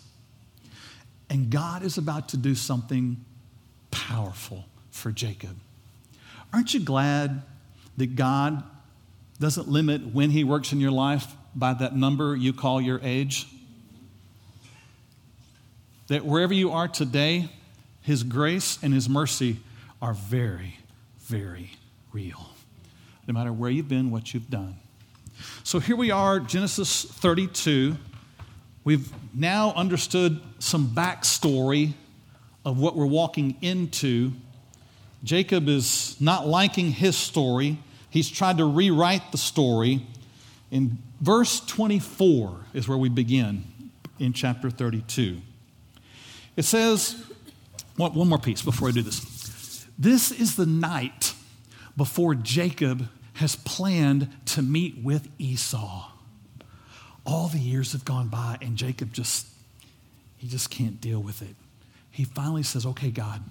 And 1.28 1.50
God 1.50 1.82
is 1.82 1.98
about 1.98 2.28
to 2.28 2.36
do 2.36 2.54
something 2.54 3.16
powerful 3.90 4.66
for 4.92 5.10
Jacob. 5.10 5.56
Aren't 6.52 6.74
you 6.74 6.78
glad 6.78 7.42
that 7.96 8.14
God 8.14 8.62
doesn't 9.40 9.66
limit 9.66 10.14
when 10.14 10.30
He 10.30 10.44
works 10.44 10.72
in 10.72 10.78
your 10.78 10.92
life 10.92 11.26
by 11.56 11.74
that 11.74 11.96
number 11.96 12.36
you 12.36 12.52
call 12.52 12.80
your 12.80 13.00
age? 13.02 13.48
That 16.06 16.24
wherever 16.24 16.54
you 16.54 16.70
are 16.70 16.86
today, 16.86 17.48
His 18.02 18.22
grace 18.22 18.78
and 18.80 18.94
His 18.94 19.08
mercy 19.08 19.56
are 20.00 20.14
very, 20.14 20.76
very 21.18 21.72
real, 22.14 22.48
no 23.26 23.34
matter 23.34 23.52
where 23.52 23.68
you've 23.68 23.88
been, 23.88 24.10
what 24.12 24.32
you've 24.32 24.48
done. 24.48 24.76
So 25.64 25.80
here 25.80 25.96
we 25.96 26.12
are, 26.12 26.38
Genesis 26.38 27.04
32. 27.04 27.96
We've 28.84 29.12
now 29.34 29.72
understood 29.74 30.40
some 30.60 30.88
backstory 30.88 31.94
of 32.64 32.78
what 32.78 32.94
we're 32.94 33.04
walking 33.04 33.56
into 33.60 34.32
Jacob 35.24 35.68
is 35.68 36.16
not 36.20 36.46
liking 36.46 36.92
his 36.92 37.16
story. 37.16 37.78
He's 38.10 38.30
tried 38.30 38.58
to 38.58 38.64
rewrite 38.64 39.32
the 39.32 39.38
story. 39.38 40.06
In 40.70 40.98
verse 41.20 41.60
24 41.60 42.66
is 42.74 42.86
where 42.86 42.98
we 42.98 43.08
begin 43.08 43.64
in 44.18 44.34
chapter 44.34 44.70
32. 44.70 45.38
It 46.56 46.64
says, 46.64 47.24
one 47.96 48.28
more 48.28 48.38
piece 48.38 48.62
before 48.62 48.88
I 48.88 48.92
do 48.92 49.02
this. 49.02 49.86
This 49.98 50.30
is 50.30 50.56
the 50.56 50.66
night 50.66 51.33
before 51.96 52.34
Jacob 52.34 53.08
has 53.34 53.56
planned 53.56 54.28
to 54.46 54.62
meet 54.62 54.98
with 55.02 55.28
Esau. 55.38 56.10
All 57.26 57.48
the 57.48 57.58
years 57.58 57.92
have 57.92 58.04
gone 58.04 58.28
by, 58.28 58.58
and 58.60 58.76
Jacob 58.76 59.12
just, 59.12 59.46
he 60.36 60.46
just 60.46 60.70
can't 60.70 61.00
deal 61.00 61.20
with 61.20 61.42
it. 61.42 61.56
He 62.10 62.24
finally 62.24 62.62
says, 62.62 62.86
Okay, 62.86 63.10
God, 63.10 63.42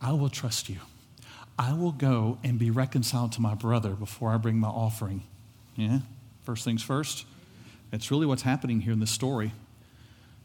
I 0.00 0.12
will 0.12 0.28
trust 0.28 0.68
you. 0.68 0.78
I 1.58 1.72
will 1.72 1.92
go 1.92 2.38
and 2.44 2.58
be 2.58 2.70
reconciled 2.70 3.32
to 3.32 3.40
my 3.40 3.54
brother 3.54 3.90
before 3.90 4.30
I 4.30 4.36
bring 4.36 4.56
my 4.56 4.68
offering. 4.68 5.24
Yeah? 5.74 6.00
First 6.44 6.64
things 6.64 6.82
first. 6.82 7.26
That's 7.90 8.10
really 8.10 8.26
what's 8.26 8.42
happening 8.42 8.82
here 8.82 8.92
in 8.92 9.00
this 9.00 9.10
story. 9.10 9.52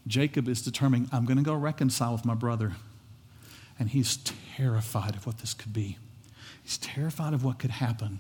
Jacob 0.08 0.48
is 0.48 0.62
determining, 0.62 1.08
I'm 1.12 1.26
going 1.26 1.38
to 1.38 1.44
go 1.44 1.54
reconcile 1.54 2.14
with 2.14 2.26
my 2.26 2.34
brother. 2.34 2.74
And 3.78 3.90
he's 3.90 4.18
terrified 4.56 5.16
of 5.16 5.28
what 5.28 5.38
this 5.40 5.54
could 5.54 5.74
be. 5.74 5.98
He's 6.64 6.78
terrified 6.78 7.34
of 7.34 7.44
what 7.44 7.60
could 7.60 7.72
happen. 7.72 8.20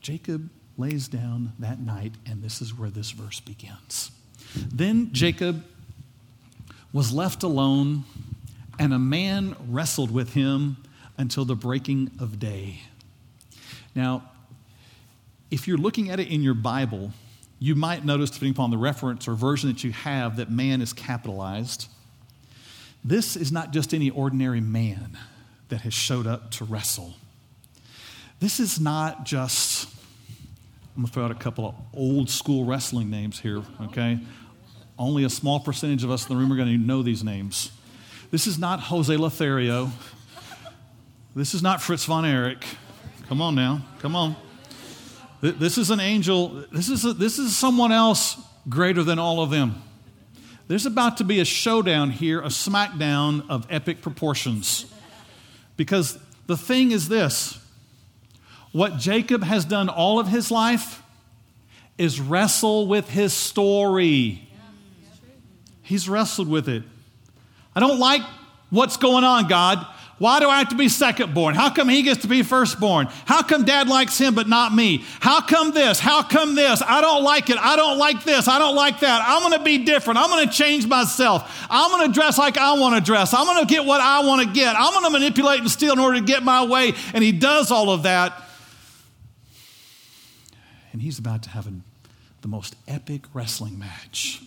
Jacob 0.00 0.48
lays 0.78 1.08
down 1.08 1.52
that 1.58 1.78
night, 1.78 2.14
and 2.26 2.42
this 2.42 2.62
is 2.62 2.76
where 2.76 2.90
this 2.90 3.10
verse 3.10 3.40
begins. 3.40 4.10
Then 4.54 5.12
Jacob 5.12 5.64
was 6.92 7.12
left 7.12 7.42
alone, 7.42 8.04
and 8.78 8.94
a 8.94 8.98
man 8.98 9.54
wrestled 9.68 10.10
with 10.10 10.32
him 10.32 10.78
until 11.18 11.44
the 11.44 11.54
breaking 11.54 12.10
of 12.18 12.38
day. 12.38 12.80
Now, 13.94 14.30
if 15.50 15.68
you're 15.68 15.78
looking 15.78 16.10
at 16.10 16.18
it 16.18 16.28
in 16.28 16.42
your 16.42 16.54
Bible, 16.54 17.12
you 17.58 17.74
might 17.74 18.04
notice, 18.04 18.30
depending 18.30 18.52
upon 18.52 18.70
the 18.70 18.78
reference 18.78 19.28
or 19.28 19.34
version 19.34 19.68
that 19.68 19.84
you 19.84 19.92
have, 19.92 20.36
that 20.36 20.50
man 20.50 20.80
is 20.80 20.94
capitalized. 20.94 21.88
This 23.04 23.36
is 23.36 23.52
not 23.52 23.72
just 23.72 23.92
any 23.92 24.08
ordinary 24.08 24.62
man 24.62 25.18
that 25.70 25.80
has 25.82 25.94
showed 25.94 26.26
up 26.26 26.50
to 26.52 26.64
wrestle. 26.64 27.14
This 28.38 28.60
is 28.60 28.78
not 28.80 29.24
just, 29.24 29.88
I'm 30.96 31.04
to 31.04 31.10
throw 31.10 31.24
out 31.24 31.30
a 31.30 31.34
couple 31.34 31.66
of 31.66 31.74
old 31.92 32.30
school 32.30 32.64
wrestling 32.64 33.10
names 33.10 33.40
here, 33.40 33.62
okay? 33.82 34.18
Only 34.98 35.24
a 35.24 35.30
small 35.30 35.60
percentage 35.60 36.04
of 36.04 36.10
us 36.10 36.28
in 36.28 36.34
the 36.34 36.40
room 36.40 36.52
are 36.52 36.56
to 36.56 36.78
know 36.78 37.02
these 37.02 37.24
names. 37.24 37.72
This 38.30 38.46
is 38.46 38.58
not 38.58 38.80
Jose 38.80 39.14
Lothario. 39.16 39.90
This 41.34 41.54
is 41.54 41.62
not 41.62 41.80
Fritz 41.80 42.04
von 42.04 42.24
Erich, 42.24 42.64
Come 43.30 43.40
on 43.42 43.54
now. 43.54 43.80
Come 44.00 44.16
on. 44.16 44.34
This 45.40 45.78
is 45.78 45.90
an 45.90 46.00
angel. 46.00 46.64
This 46.72 46.88
is, 46.88 47.04
a, 47.04 47.12
this 47.12 47.38
is 47.38 47.56
someone 47.56 47.92
else 47.92 48.36
greater 48.68 49.04
than 49.04 49.20
all 49.20 49.40
of 49.40 49.50
them. 49.50 49.80
There's 50.66 50.84
about 50.84 51.18
to 51.18 51.24
be 51.24 51.38
a 51.38 51.44
showdown 51.44 52.10
here, 52.10 52.40
a 52.40 52.48
smackdown 52.48 53.48
of 53.48 53.68
epic 53.70 54.02
proportions. 54.02 54.92
Because 55.80 56.18
the 56.46 56.58
thing 56.58 56.90
is 56.90 57.08
this 57.08 57.58
what 58.70 58.98
Jacob 58.98 59.42
has 59.42 59.64
done 59.64 59.88
all 59.88 60.20
of 60.20 60.28
his 60.28 60.50
life 60.50 61.02
is 61.96 62.20
wrestle 62.20 62.86
with 62.86 63.08
his 63.08 63.32
story. 63.32 64.46
He's 65.80 66.06
wrestled 66.06 66.48
with 66.48 66.68
it. 66.68 66.82
I 67.74 67.80
don't 67.80 67.98
like 67.98 68.20
what's 68.68 68.98
going 68.98 69.24
on, 69.24 69.48
God. 69.48 69.86
Why 70.20 70.38
do 70.38 70.50
I 70.50 70.58
have 70.58 70.68
to 70.68 70.74
be 70.74 70.90
second 70.90 71.32
born? 71.32 71.54
How 71.54 71.70
come 71.70 71.88
he 71.88 72.02
gets 72.02 72.20
to 72.20 72.28
be 72.28 72.42
firstborn? 72.42 73.06
How 73.24 73.42
come 73.42 73.64
dad 73.64 73.88
likes 73.88 74.18
him 74.18 74.34
but 74.34 74.46
not 74.46 74.74
me? 74.74 75.02
How 75.18 75.40
come 75.40 75.70
this? 75.70 75.98
How 75.98 76.22
come 76.22 76.54
this? 76.54 76.82
I 76.82 77.00
don't 77.00 77.24
like 77.24 77.48
it. 77.48 77.56
I 77.56 77.74
don't 77.74 77.96
like 77.96 78.22
this. 78.24 78.46
I 78.46 78.58
don't 78.58 78.76
like 78.76 79.00
that. 79.00 79.24
I'm 79.26 79.40
going 79.40 79.58
to 79.58 79.64
be 79.64 79.78
different. 79.78 80.18
I'm 80.18 80.28
going 80.28 80.46
to 80.46 80.52
change 80.52 80.86
myself. 80.86 81.66
I'm 81.70 81.90
going 81.90 82.06
to 82.06 82.12
dress 82.12 82.36
like 82.36 82.58
I 82.58 82.78
want 82.78 82.96
to 82.96 83.00
dress. 83.00 83.32
I'm 83.32 83.46
going 83.46 83.66
to 83.66 83.74
get 83.74 83.86
what 83.86 84.02
I 84.02 84.20
want 84.26 84.46
to 84.46 84.52
get. 84.52 84.76
I'm 84.76 84.92
going 84.92 85.06
to 85.06 85.10
manipulate 85.10 85.60
and 85.60 85.70
steal 85.70 85.94
in 85.94 85.98
order 85.98 86.18
to 86.18 86.24
get 86.26 86.42
my 86.42 86.66
way. 86.66 86.92
And 87.14 87.24
he 87.24 87.32
does 87.32 87.70
all 87.70 87.88
of 87.88 88.02
that. 88.02 88.42
And 90.92 91.00
he's 91.00 91.18
about 91.18 91.44
to 91.44 91.48
have 91.48 91.66
a, 91.66 91.72
the 92.42 92.48
most 92.48 92.76
epic 92.86 93.22
wrestling 93.32 93.78
match. 93.78 94.42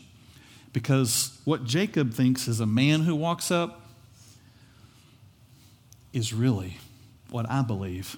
Because 0.72 1.36
what 1.46 1.64
Jacob 1.64 2.14
thinks 2.14 2.48
is 2.48 2.60
a 2.60 2.68
man 2.68 3.00
who 3.00 3.16
walks 3.16 3.50
up 3.50 3.83
is 6.14 6.34
really 6.34 6.78
what 7.30 7.50
I 7.50 7.62
believe 7.62 8.18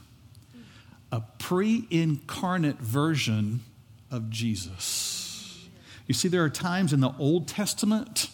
a 1.12 1.22
pre 1.40 1.88
incarnate 1.90 2.78
version 2.78 3.62
of 4.12 4.30
Jesus. 4.30 5.66
You 6.08 6.14
see, 6.14 6.28
there 6.28 6.44
are 6.44 6.50
times 6.50 6.94
in 6.94 7.00
the 7.00 7.14
Old 7.18 7.48
Testament, 7.48 8.30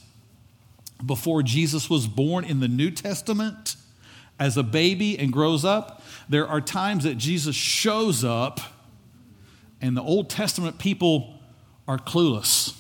before 1.05 1.43
Jesus 1.43 1.89
was 1.89 2.07
born 2.07 2.43
in 2.43 2.59
the 2.59 2.67
New 2.67 2.91
Testament, 2.91 3.75
as 4.39 4.57
a 4.57 4.63
baby 4.63 5.17
and 5.17 5.31
grows 5.31 5.63
up, 5.63 6.01
there 6.27 6.47
are 6.47 6.59
times 6.59 7.03
that 7.03 7.17
Jesus 7.17 7.55
shows 7.55 8.23
up, 8.23 8.59
and 9.79 9.95
the 9.95 10.01
Old 10.01 10.29
Testament 10.29 10.79
people 10.79 11.35
are 11.87 11.97
clueless. 11.97 12.75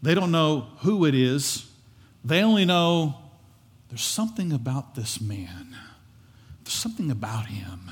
They 0.00 0.14
don't 0.14 0.30
know 0.30 0.68
who 0.78 1.04
it 1.04 1.14
is, 1.14 1.66
they 2.24 2.42
only 2.42 2.64
know 2.64 3.16
there's 3.88 4.02
something 4.02 4.52
about 4.52 4.94
this 4.94 5.20
man. 5.20 5.76
There's 6.64 6.74
something 6.74 7.10
about 7.10 7.46
him. 7.46 7.90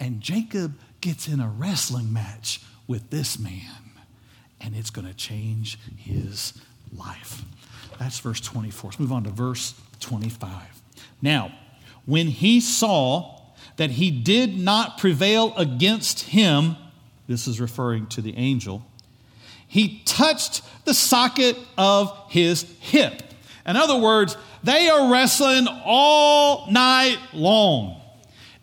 And 0.00 0.20
Jacob 0.20 0.78
gets 1.00 1.28
in 1.28 1.40
a 1.40 1.48
wrestling 1.48 2.12
match 2.12 2.60
with 2.86 3.10
this 3.10 3.38
man, 3.38 3.90
and 4.60 4.74
it's 4.74 4.90
going 4.90 5.06
to 5.06 5.14
change 5.14 5.78
his 5.96 6.52
life. 6.96 7.42
That's 7.98 8.18
verse 8.18 8.40
24. 8.40 8.90
Let's 8.90 9.00
move 9.00 9.12
on 9.12 9.24
to 9.24 9.30
verse 9.30 9.74
25. 10.00 10.50
Now, 11.22 11.52
when 12.04 12.26
he 12.28 12.60
saw 12.60 13.40
that 13.76 13.90
he 13.90 14.10
did 14.10 14.58
not 14.58 14.98
prevail 14.98 15.54
against 15.56 16.20
him, 16.20 16.76
this 17.26 17.46
is 17.46 17.60
referring 17.60 18.06
to 18.08 18.20
the 18.20 18.36
angel, 18.36 18.84
he 19.66 20.02
touched 20.04 20.62
the 20.84 20.94
socket 20.94 21.56
of 21.76 22.16
his 22.28 22.62
hip. 22.80 23.22
In 23.66 23.76
other 23.76 23.96
words, 23.96 24.36
they 24.62 24.88
are 24.88 25.10
wrestling 25.10 25.66
all 25.84 26.70
night 26.70 27.18
long. 27.32 28.00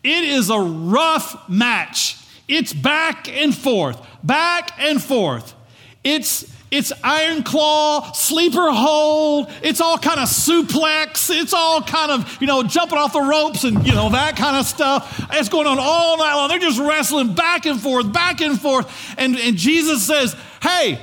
It 0.02 0.24
is 0.24 0.50
a 0.50 0.58
rough 0.58 1.48
match. 1.48 2.18
It's 2.48 2.72
back 2.72 3.28
and 3.28 3.54
forth, 3.54 4.04
back 4.22 4.72
and 4.78 5.02
forth. 5.02 5.54
It's 6.02 6.52
it's 6.70 6.92
iron 7.04 7.44
claw, 7.44 8.10
sleeper 8.12 8.72
hold. 8.72 9.48
It's 9.62 9.80
all 9.80 9.96
kind 9.96 10.18
of 10.18 10.28
suplex. 10.28 11.30
It's 11.30 11.54
all 11.54 11.80
kind 11.80 12.10
of, 12.10 12.40
you 12.40 12.48
know, 12.48 12.64
jumping 12.64 12.98
off 12.98 13.12
the 13.12 13.20
ropes 13.20 13.62
and, 13.62 13.86
you 13.86 13.94
know, 13.94 14.08
that 14.10 14.34
kind 14.36 14.56
of 14.56 14.66
stuff. 14.66 15.24
It's 15.34 15.48
going 15.48 15.68
on 15.68 15.78
all 15.78 16.18
night 16.18 16.34
long. 16.34 16.48
They're 16.48 16.58
just 16.58 16.80
wrestling 16.80 17.34
back 17.34 17.66
and 17.66 17.80
forth, 17.80 18.12
back 18.12 18.40
and 18.40 18.60
forth. 18.60 19.14
And, 19.16 19.36
and 19.36 19.56
Jesus 19.56 20.04
says, 20.04 20.34
hey, 20.62 20.98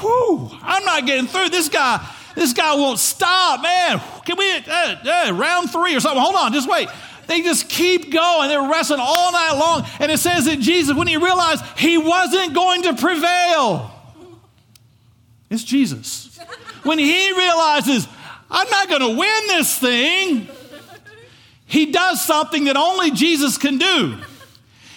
whew, 0.00 0.50
I'm 0.60 0.84
not 0.84 1.06
getting 1.06 1.28
through. 1.28 1.50
This 1.50 1.68
guy, 1.68 2.04
this 2.34 2.52
guy 2.52 2.74
won't 2.74 2.98
stop, 2.98 3.62
man. 3.62 4.00
Can 4.24 4.36
we, 4.36 4.50
uh, 4.56 5.28
uh, 5.28 5.32
round 5.34 5.70
three 5.70 5.96
or 5.96 6.00
something? 6.00 6.20
Hold 6.20 6.36
on, 6.36 6.52
just 6.52 6.68
wait. 6.68 6.88
They 7.26 7.42
just 7.42 7.68
keep 7.68 8.10
going. 8.10 8.48
They're 8.48 8.68
wrestling 8.68 9.00
all 9.00 9.32
night 9.32 9.52
long. 9.52 9.86
And 10.00 10.10
it 10.10 10.18
says 10.18 10.46
that 10.46 10.58
Jesus, 10.58 10.96
when 10.96 11.06
he 11.06 11.16
realized 11.16 11.64
he 11.76 11.96
wasn't 11.96 12.54
going 12.54 12.82
to 12.82 12.94
prevail, 12.94 13.90
it's 15.48 15.62
Jesus. 15.62 16.38
When 16.82 16.98
he 16.98 17.32
realizes, 17.32 18.08
I'm 18.50 18.68
not 18.68 18.88
going 18.88 19.02
to 19.02 19.18
win 19.18 19.46
this 19.46 19.78
thing, 19.78 20.48
he 21.66 21.92
does 21.92 22.24
something 22.24 22.64
that 22.64 22.76
only 22.76 23.12
Jesus 23.12 23.58
can 23.58 23.78
do. 23.78 24.16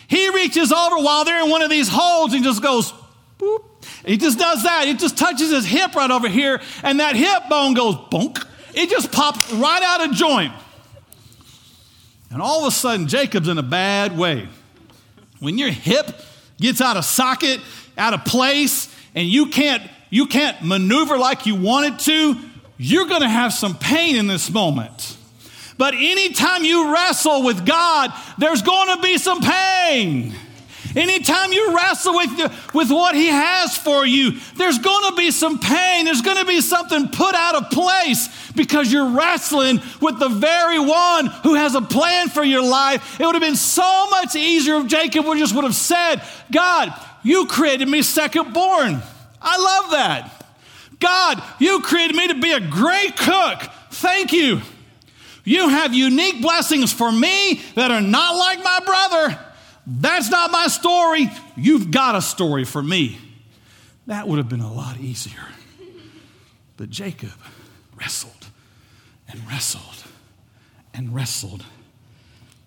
He 0.07 0.29
reaches 0.29 0.71
over 0.71 0.97
while 0.97 1.25
they're 1.25 1.43
in 1.43 1.49
one 1.49 1.61
of 1.61 1.69
these 1.69 1.89
holes 1.91 2.33
and 2.33 2.43
just 2.43 2.63
goes, 2.63 2.93
boop, 3.37 3.63
he 4.05 4.17
just 4.17 4.37
does 4.37 4.63
that. 4.63 4.87
It 4.87 4.99
just 4.99 5.17
touches 5.17 5.51
his 5.51 5.65
hip 5.65 5.95
right 5.95 6.11
over 6.11 6.27
here, 6.27 6.61
and 6.83 6.99
that 6.99 7.15
hip 7.15 7.49
bone 7.49 7.73
goes 7.73 7.95
bonk. 7.95 8.45
It 8.73 8.89
just 8.89 9.11
pops 9.11 9.51
right 9.53 9.83
out 9.83 10.07
of 10.07 10.15
joint. 10.15 10.53
And 12.31 12.41
all 12.41 12.61
of 12.61 12.67
a 12.67 12.75
sudden, 12.75 13.07
Jacob's 13.07 13.47
in 13.47 13.57
a 13.57 13.63
bad 13.63 14.17
way. 14.17 14.47
When 15.39 15.57
your 15.57 15.69
hip 15.69 16.19
gets 16.59 16.81
out 16.81 16.97
of 16.97 17.05
socket, 17.05 17.59
out 17.97 18.13
of 18.13 18.25
place, 18.25 18.93
and 19.13 19.27
you 19.27 19.47
can't 19.47 19.83
you 20.09 20.27
can't 20.27 20.63
maneuver 20.63 21.17
like 21.17 21.45
you 21.45 21.55
wanted 21.55 21.99
to, 21.99 22.35
you're 22.77 23.07
going 23.07 23.21
to 23.21 23.29
have 23.29 23.51
some 23.51 23.75
pain 23.75 24.15
in 24.15 24.27
this 24.27 24.51
moment. 24.51 25.17
But 25.77 25.95
anytime 25.95 26.63
you 26.63 26.93
wrestle 26.93 27.43
with 27.43 27.65
God, 27.65 28.13
there's 28.37 28.61
going 28.61 28.95
to 28.95 29.01
be 29.01 29.17
some 29.17 29.41
pain. 29.41 30.35
Anytime 30.95 31.51
you 31.51 31.75
wrestle 31.75 32.15
with, 32.15 32.73
with 32.73 32.91
what 32.91 33.15
He 33.15 33.27
has 33.27 33.75
for 33.77 34.05
you, 34.05 34.33
there's 34.55 34.77
going 34.77 35.11
to 35.11 35.15
be 35.15 35.31
some 35.31 35.59
pain. 35.59 36.05
There's 36.05 36.21
going 36.21 36.37
to 36.37 36.45
be 36.45 36.61
something 36.61 37.09
put 37.09 37.35
out 37.35 37.55
of 37.55 37.69
place 37.71 38.51
because 38.51 38.91
you're 38.91 39.09
wrestling 39.09 39.81
with 40.01 40.19
the 40.19 40.29
very 40.29 40.79
one 40.79 41.27
who 41.27 41.55
has 41.55 41.75
a 41.75 41.81
plan 41.81 42.29
for 42.29 42.43
your 42.43 42.63
life. 42.63 43.19
It 43.19 43.25
would 43.25 43.35
have 43.35 43.41
been 43.41 43.55
so 43.55 44.09
much 44.09 44.35
easier 44.35 44.75
if 44.75 44.87
Jacob 44.87 45.25
would 45.25 45.37
just 45.37 45.55
would 45.55 45.63
have 45.63 45.75
said, 45.75 46.21
God, 46.51 46.93
you 47.23 47.47
created 47.47 47.87
me 47.87 48.01
second 48.01 48.53
born. 48.53 49.01
I 49.41 49.57
love 49.57 49.91
that. 49.91 50.45
God, 50.99 51.43
you 51.59 51.81
created 51.81 52.15
me 52.15 52.27
to 52.29 52.35
be 52.35 52.51
a 52.51 52.59
great 52.59 53.17
cook. 53.17 53.61
Thank 53.91 54.31
you. 54.31 54.61
You 55.43 55.67
have 55.67 55.93
unique 55.93 56.41
blessings 56.41 56.93
for 56.93 57.11
me 57.11 57.61
that 57.75 57.91
are 57.91 58.01
not 58.01 58.35
like 58.37 58.63
my 58.63 58.79
brother. 58.85 59.39
That's 59.85 60.29
not 60.29 60.51
my 60.51 60.67
story. 60.67 61.29
You've 61.55 61.91
got 61.91 62.15
a 62.15 62.21
story 62.21 62.63
for 62.63 62.81
me. 62.81 63.17
That 64.07 64.27
would 64.27 64.37
have 64.37 64.49
been 64.49 64.61
a 64.61 64.71
lot 64.71 64.99
easier. 64.99 65.45
But 66.77 66.89
Jacob 66.89 67.33
wrestled 67.99 68.47
and 69.27 69.45
wrestled 69.47 70.03
and 70.93 71.13
wrestled 71.13 71.63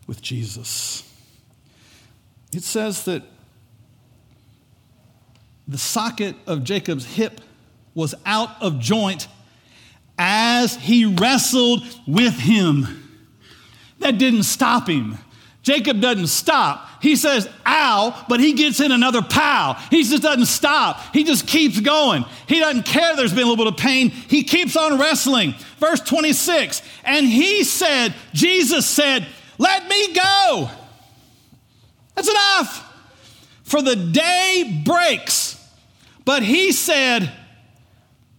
with 0.07 0.23
Jesus. 0.23 1.03
It 2.55 2.63
says 2.63 3.05
that 3.05 3.23
the 5.69 5.79
socket 5.79 6.37
of 6.47 6.65
Jacob's 6.65 7.05
hip 7.05 7.41
was 7.95 8.15
out 8.25 8.63
of 8.63 8.79
joint 8.79 9.27
as 10.19 10.77
he 10.77 11.05
wrestled 11.05 11.83
with 12.07 12.39
him. 12.39 13.03
That 13.99 14.19
didn't 14.19 14.45
stop 14.45 14.89
him. 14.89 15.19
Jacob 15.67 16.01
doesn't 16.01 16.29
stop. 16.29 16.89
He 17.03 17.17
says, 17.17 17.51
ow, 17.67 18.25
but 18.29 18.39
he 18.39 18.53
gets 18.53 18.79
in 18.79 18.93
another 18.93 19.21
pow. 19.21 19.73
He 19.91 20.05
just 20.05 20.23
doesn't 20.23 20.47
stop. 20.47 21.01
He 21.13 21.25
just 21.25 21.45
keeps 21.45 21.81
going. 21.81 22.25
He 22.47 22.61
doesn't 22.61 22.85
care 22.85 23.17
there's 23.17 23.33
been 23.33 23.43
a 23.43 23.51
little 23.51 23.65
bit 23.65 23.75
of 23.75 23.77
pain. 23.77 24.11
He 24.11 24.45
keeps 24.45 24.77
on 24.77 24.97
wrestling. 24.97 25.57
Verse 25.81 25.99
26, 26.03 26.83
and 27.03 27.27
he 27.27 27.65
said, 27.65 28.15
Jesus 28.33 28.87
said, 28.87 29.27
let 29.59 29.89
me 29.89 30.15
go. 30.15 30.71
That's 32.15 32.29
enough. 32.29 33.09
For 33.65 33.83
the 33.83 33.97
day 33.97 34.83
breaks. 34.85 35.61
But 36.25 36.45
he 36.45 36.71
said, 36.71 37.33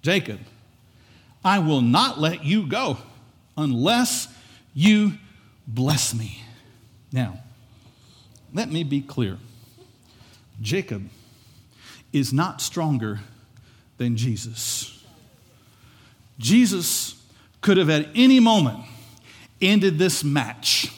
Jacob, 0.01 0.39
I 1.43 1.59
will 1.59 1.81
not 1.81 2.21
let 2.21 2.45
you 2.45 2.67
go 2.67 2.97
unless 3.57 4.29
you 4.73 5.15
bless 5.67 6.13
me. 6.13 6.41
Now, 7.17 7.39
let 8.53 8.69
me 8.69 8.83
be 8.83 9.01
clear 9.01 9.39
Jacob 10.61 11.09
is 12.13 12.31
not 12.31 12.61
stronger 12.61 13.21
than 13.97 14.15
Jesus. 14.17 15.03
Jesus 16.37 17.19
could 17.59 17.77
have 17.77 17.89
at 17.89 18.09
any 18.13 18.39
moment 18.39 18.81
ended 19.59 19.97
this 19.97 20.23
match, 20.23 20.93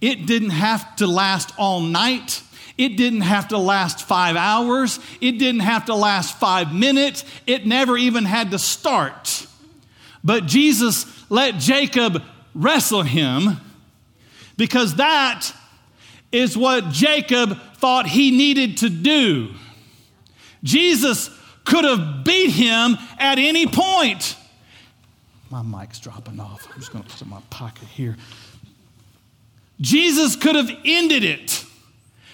It 0.00 0.24
didn't 0.24 0.50
have 0.50 0.96
to 0.96 1.06
last 1.06 1.52
all 1.58 1.80
night. 1.80 2.42
It 2.78 2.96
didn't 2.96 3.20
have 3.20 3.48
to 3.48 3.58
last 3.58 4.08
five 4.08 4.36
hours. 4.36 5.00
It 5.20 5.32
didn't 5.32 5.60
have 5.60 5.84
to 5.84 5.94
last 5.94 6.40
five 6.40 6.72
minutes. 6.72 7.26
It 7.46 7.66
never 7.66 7.98
even 7.98 8.24
had 8.24 8.52
to 8.52 8.58
start. 8.58 9.46
But 10.24 10.46
Jesus 10.46 11.04
let 11.30 11.58
Jacob 11.58 12.22
wrestle 12.54 13.02
him 13.02 13.58
because 14.56 14.96
that 14.96 15.52
is 16.30 16.56
what 16.56 16.90
Jacob 16.90 17.58
thought 17.76 18.06
he 18.06 18.30
needed 18.30 18.78
to 18.78 18.88
do. 18.88 19.50
Jesus 20.64 21.30
could 21.64 21.84
have 21.84 22.24
beat 22.24 22.50
him 22.50 22.96
at 23.18 23.38
any 23.38 23.66
point. 23.66 24.36
My 25.50 25.62
mic's 25.62 25.98
dropping 25.98 26.40
off. 26.40 26.66
I'm 26.72 26.80
just 26.80 26.92
going 26.92 27.04
to 27.04 27.10
put 27.10 27.20
it 27.20 27.24
in 27.24 27.30
my 27.30 27.42
pocket 27.50 27.88
here. 27.88 28.16
Jesus 29.80 30.36
could 30.36 30.54
have 30.54 30.70
ended 30.84 31.24
it. 31.24 31.64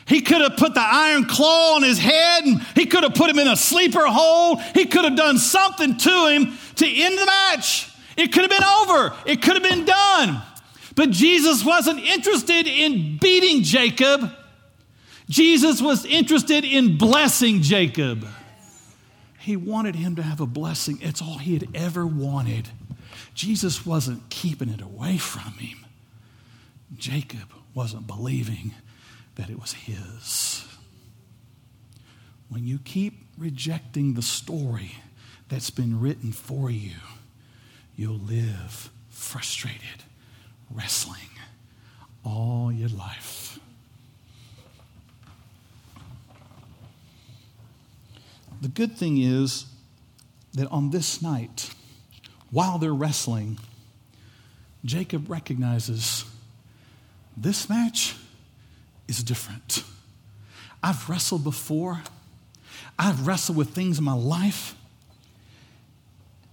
He 0.06 0.22
could 0.22 0.40
have 0.40 0.56
put 0.56 0.74
the 0.74 0.82
iron 0.82 1.26
claw 1.26 1.76
on 1.76 1.82
his 1.82 1.98
head 1.98 2.44
and 2.44 2.62
he 2.74 2.86
could 2.86 3.02
have 3.02 3.14
put 3.14 3.28
him 3.28 3.38
in 3.38 3.48
a 3.48 3.56
sleeper 3.56 4.06
hole. 4.06 4.56
He 4.56 4.86
could 4.86 5.04
have 5.04 5.16
done 5.16 5.36
something 5.36 5.96
to 5.98 6.26
him 6.28 6.56
to 6.76 6.86
end 6.86 7.18
the 7.18 7.26
match. 7.26 7.90
It 8.16 8.32
could 8.32 8.42
have 8.42 8.50
been 8.50 8.64
over, 8.64 9.14
it 9.26 9.42
could 9.42 9.54
have 9.54 9.62
been 9.62 9.84
done. 9.84 10.42
But 10.98 11.12
Jesus 11.12 11.64
wasn't 11.64 12.00
interested 12.00 12.66
in 12.66 13.18
beating 13.18 13.62
Jacob. 13.62 14.32
Jesus 15.28 15.80
was 15.80 16.04
interested 16.04 16.64
in 16.64 16.98
blessing 16.98 17.62
Jacob. 17.62 18.26
He 19.38 19.54
wanted 19.54 19.94
him 19.94 20.16
to 20.16 20.24
have 20.24 20.40
a 20.40 20.46
blessing. 20.46 20.98
It's 21.00 21.22
all 21.22 21.38
he 21.38 21.54
had 21.54 21.68
ever 21.72 22.04
wanted. 22.04 22.70
Jesus 23.32 23.86
wasn't 23.86 24.28
keeping 24.28 24.70
it 24.70 24.80
away 24.80 25.18
from 25.18 25.52
him. 25.52 25.86
Jacob 26.96 27.54
wasn't 27.74 28.08
believing 28.08 28.74
that 29.36 29.50
it 29.50 29.60
was 29.60 29.74
his. 29.74 30.66
When 32.48 32.66
you 32.66 32.80
keep 32.80 33.20
rejecting 33.38 34.14
the 34.14 34.22
story 34.22 34.96
that's 35.48 35.70
been 35.70 36.00
written 36.00 36.32
for 36.32 36.72
you, 36.72 36.96
you'll 37.94 38.18
live 38.18 38.90
frustrated, 39.10 40.02
wrestling 40.70 41.28
all 42.24 42.70
your 42.72 42.88
life. 42.88 43.58
The 48.60 48.68
good 48.68 48.96
thing 48.96 49.22
is 49.22 49.66
that 50.54 50.66
on 50.70 50.90
this 50.90 51.22
night, 51.22 51.70
while 52.50 52.78
they're 52.78 52.94
wrestling, 52.94 53.58
Jacob 54.84 55.30
recognizes 55.30 56.24
this 57.36 57.68
match 57.68 58.16
is 59.06 59.22
different. 59.22 59.84
I've 60.82 61.08
wrestled 61.08 61.44
before, 61.44 62.02
I've 62.98 63.26
wrestled 63.26 63.56
with 63.56 63.70
things 63.70 63.98
in 63.98 64.04
my 64.04 64.14
life. 64.14 64.74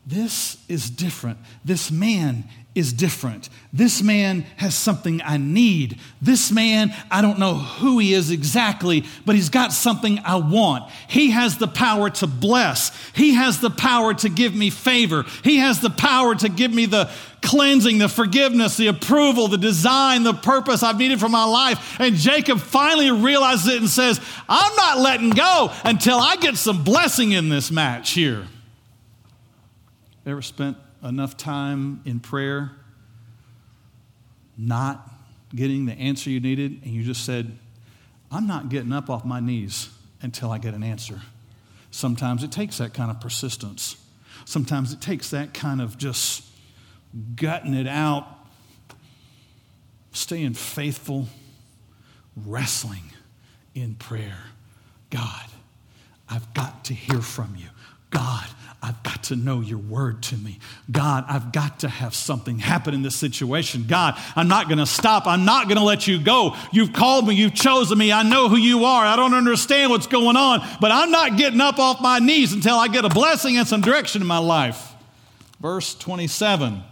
This 0.06 0.58
is 0.68 0.90
different. 0.90 1.40
This 1.64 1.90
man 1.90 2.44
is 2.76 2.92
different. 2.92 3.50
This 3.72 4.04
man 4.04 4.42
has 4.58 4.76
something 4.76 5.22
I 5.24 5.38
need. 5.38 5.98
This 6.22 6.52
man, 6.52 6.94
I 7.10 7.22
don't 7.22 7.40
know 7.40 7.56
who 7.56 8.00
he 8.00 8.14
is 8.14 8.32
exactly, 8.32 9.06
but 9.26 9.36
he's 9.36 9.50
got 9.50 9.72
something 9.72 10.20
I 10.26 10.36
want. 10.36 10.92
He 11.08 11.32
has 11.32 11.58
the 11.58 11.70
power 11.70 12.10
to 12.10 12.28
bless. 12.28 12.92
He 13.14 13.36
has 13.36 13.62
the 13.62 13.70
power 13.70 14.14
to 14.16 14.30
give 14.30 14.54
me 14.54 14.70
favor. 14.70 15.24
He 15.44 15.58
has 15.58 15.80
the 15.80 15.90
power 15.90 16.36
to 16.36 16.50
give 16.50 16.74
me 16.74 16.86
the 16.86 17.10
cleansing, 17.42 17.98
the 18.00 18.10
forgiveness, 18.10 18.76
the 18.76 18.88
approval, 18.88 19.48
the 19.48 19.58
design, 19.58 20.24
the 20.24 20.34
purpose 20.34 20.84
I've 20.84 20.98
needed 20.98 21.22
for 21.22 21.30
my 21.30 21.46
life. 21.46 22.00
And 22.00 22.16
Jacob 22.16 22.60
finally 22.60 23.12
realizes 23.12 23.68
it 23.74 23.80
and 23.80 23.90
says, 23.90 24.20
I'm 24.50 24.76
not 24.76 25.00
letting 25.00 25.30
go 25.30 25.72
until 25.86 26.18
I 26.18 26.36
get 26.36 26.58
some 26.58 26.84
blessing 26.84 27.32
in 27.32 27.48
this 27.48 27.72
match 27.72 28.12
here. 28.12 28.46
Ever 30.26 30.42
spent 30.42 30.78
enough 31.06 31.38
time 31.38 32.02
in 32.06 32.20
prayer 32.20 32.72
not 34.58 35.10
getting 35.54 35.86
the 35.86 35.94
answer 35.94 36.30
you 36.30 36.40
needed, 36.40 36.82
and 36.84 36.94
you 36.94 37.04
just 37.04 37.26
said, 37.26 37.58
I'm 38.32 38.48
not 38.48 38.70
getting 38.70 38.92
up 38.92 39.10
off 39.10 39.24
my 39.26 39.40
knees 39.40 39.90
until 40.22 40.52
I 40.52 40.58
get 40.58 40.74
an 40.74 40.84
answer. 40.84 41.22
Sometimes 41.92 42.44
it 42.44 42.52
takes 42.52 42.78
that 42.80 42.94
kind 42.94 43.12
of 43.12 43.22
persistence. 43.22 43.98
Sometimes 44.46 44.92
it 44.92 45.02
takes 45.02 45.30
that 45.30 45.54
kind 45.54 45.82
of 45.82 45.98
just 45.98 46.44
gutting 47.36 47.74
it 47.74 47.88
out, 47.88 48.28
staying 50.12 50.54
faithful, 50.54 51.28
wrestling 52.36 53.04
in 53.74 53.96
prayer. 53.96 54.40
God, 55.10 55.46
I've 56.28 56.54
got 56.54 56.86
to 56.86 56.94
hear 56.94 57.22
from 57.22 57.56
you. 57.58 57.68
God, 58.10 58.48
I've 58.86 59.02
got 59.02 59.24
to 59.24 59.36
know 59.36 59.62
your 59.62 59.80
word 59.80 60.22
to 60.24 60.38
me. 60.38 60.60
God, 60.92 61.26
I've 61.28 61.52
got 61.52 61.80
to 61.80 61.90
have 61.90 62.14
something 62.14 62.60
happen 62.60 62.94
in 62.94 63.02
this 63.02 63.16
situation. 63.16 63.86
God, 63.88 64.16
I'm 64.36 64.48
not 64.48 64.68
going 64.68 64.78
to 64.78 64.86
stop. 64.86 65.26
I'm 65.26 65.44
not 65.44 65.68
going 65.68 65.80
to 65.80 65.84
let 65.84 66.06
you 66.06 66.22
go. 66.22 66.56
You've 66.72 66.94
called 66.94 67.28
me. 67.28 67.34
You've 67.34 67.56
chosen 67.56 67.98
me. 67.98 68.12
I 68.12 68.22
know 68.22 68.48
who 68.48 68.58
you 68.58 68.86
are. 68.86 69.04
I 69.04 69.16
don't 69.16 69.34
understand 69.34 69.90
what's 69.90 70.06
going 70.06 70.38
on, 70.38 70.62
but 70.80 70.92
I'm 70.92 71.10
not 71.10 71.36
getting 71.36 71.62
up 71.62 71.80
off 71.80 72.00
my 72.00 72.20
knees 72.20 72.54
until 72.54 72.76
I 72.76 72.88
get 72.88 73.06
a 73.06 73.10
blessing 73.10 73.58
and 73.58 73.68
some 73.68 73.82
direction 73.82 74.22
in 74.22 74.28
my 74.28 74.38
life. 74.38 74.94
Verse 75.60 75.96
27. 75.96 76.84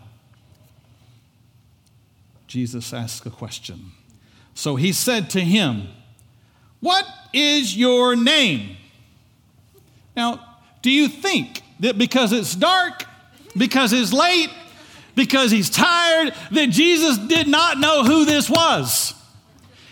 Jesus 2.47 2.91
asks 2.91 3.23
a 3.27 3.29
question. 3.29 3.91
So 4.55 4.77
he 4.77 4.93
said 4.93 5.29
to 5.31 5.41
him, 5.41 5.89
What 6.79 7.05
is 7.33 7.77
your 7.77 8.15
name? 8.15 8.77
Now, 10.15 10.43
do 10.81 10.89
you 10.89 11.07
think 11.07 11.62
that 11.83 11.97
because 11.97 12.31
it's 12.31 12.55
dark, 12.55 13.05
because 13.57 13.93
it's 13.93 14.13
late, 14.13 14.49
because 15.15 15.51
he's 15.51 15.69
tired, 15.69 16.33
that 16.51 16.69
Jesus 16.69 17.17
did 17.17 17.47
not 17.47 17.77
know 17.77 18.03
who 18.03 18.25
this 18.25 18.49
was. 18.49 19.13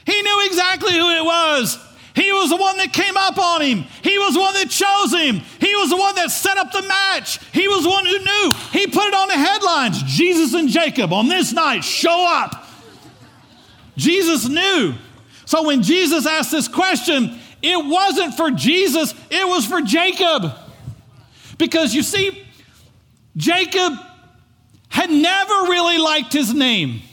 He 0.06 0.22
knew 0.22 0.46
exactly 0.46 0.94
who 0.94 1.10
it 1.12 1.24
was. 1.24 1.78
He 2.16 2.32
was 2.32 2.50
the 2.50 2.58
one 2.58 2.78
that 2.78 2.92
came 2.92 3.16
up 3.16 3.38
on 3.38 3.62
him. 3.62 3.84
He 4.04 4.18
was 4.18 4.34
the 4.34 4.40
one 4.40 4.54
that 4.56 4.70
chose 4.70 5.14
him. 5.14 5.42
He 5.60 5.76
was 5.76 5.90
the 5.90 5.98
one 5.98 6.16
that 6.16 6.32
set 6.32 6.58
up 6.58 6.72
the 6.72 6.82
match. 6.82 7.40
He 7.54 7.68
was 7.68 7.84
the 7.84 7.90
one 7.90 8.06
who 8.06 8.20
knew. 8.20 8.54
He 8.72 8.88
put 8.88 9.08
it 9.08 9.14
on 9.14 9.28
the 9.28 9.36
headlines 9.36 10.02
Jesus 10.04 10.54
and 10.54 10.70
Jacob 10.70 11.14
on 11.14 11.28
this 11.28 11.54
night, 11.54 11.84
show 11.84 12.26
up. 12.28 12.68
Jesus 13.98 14.48
knew. 14.48 14.96
So 15.46 15.64
when 15.64 15.84
Jesus 15.84 16.26
asked 16.26 16.52
this 16.52 16.68
question, 16.68 17.38
it 17.62 17.86
wasn't 17.86 18.36
for 18.36 18.50
Jesus, 18.50 19.14
it 19.30 19.46
was 19.48 19.66
for 19.66 19.82
Jacob. 19.82 20.54
Because 21.62 21.94
you 21.94 22.02
see, 22.02 22.44
Jacob 23.38 23.94
had 24.90 25.12
never 25.12 25.54
really 25.70 26.00
liked 26.00 26.34
his 26.34 26.52
name. 26.56 27.04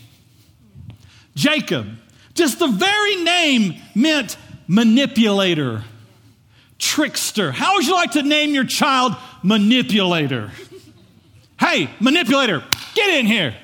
Jacob. 1.35 1.87
Just 2.33 2.59
the 2.59 2.67
very 2.67 3.17
name 3.17 3.75
meant 3.95 4.39
manipulator, 4.67 5.85
trickster. 6.79 7.53
How 7.53 7.75
would 7.75 7.87
you 7.87 7.93
like 7.93 8.13
to 8.13 8.23
name 8.23 8.55
your 8.55 8.65
child 8.65 9.17
manipulator? 9.43 10.51
Hey, 11.61 11.91
manipulator, 12.01 12.65
get 12.95 13.11
in 13.21 13.27
here. 13.27 13.55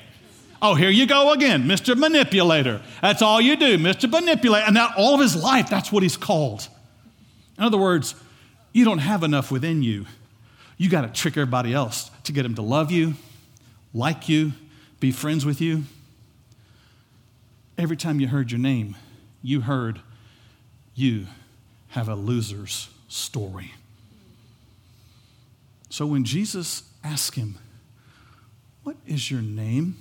Oh, 0.60 0.74
here 0.74 0.90
you 0.90 1.06
go 1.06 1.32
again, 1.32 1.64
Mr. 1.64 1.96
Manipulator. 1.96 2.82
That's 3.00 3.22
all 3.22 3.40
you 3.40 3.56
do, 3.56 3.78
Mr. 3.78 4.10
Manipulator. 4.10 4.66
And 4.66 4.76
that 4.76 4.92
all 4.98 5.14
of 5.14 5.20
his 5.20 5.34
life, 5.34 5.70
that's 5.70 5.90
what 5.90 6.02
he's 6.02 6.18
called. 6.18 6.68
In 7.56 7.64
other 7.64 7.78
words, 7.78 8.14
you 8.74 8.84
don't 8.84 8.98
have 8.98 9.22
enough 9.22 9.50
within 9.50 9.82
you 9.82 10.04
you 10.76 10.88
got 10.88 11.02
to 11.02 11.08
trick 11.08 11.36
everybody 11.36 11.72
else 11.72 12.10
to 12.24 12.32
get 12.32 12.42
them 12.42 12.54
to 12.56 12.62
love 12.62 12.90
you, 12.90 13.14
like 13.92 14.28
you, 14.28 14.52
be 15.00 15.12
friends 15.12 15.46
with 15.46 15.60
you. 15.60 15.84
Every 17.76 17.96
time 17.96 18.20
you 18.20 18.28
heard 18.28 18.50
your 18.50 18.60
name, 18.60 18.96
you 19.42 19.60
heard 19.60 20.00
you 20.94 21.26
have 21.88 22.08
a 22.08 22.14
loser's 22.14 22.88
story. 23.08 23.72
So 25.90 26.06
when 26.06 26.24
Jesus 26.24 26.82
asked 27.04 27.36
him, 27.36 27.56
What 28.82 28.96
is 29.06 29.30
your 29.30 29.42
name? 29.42 29.96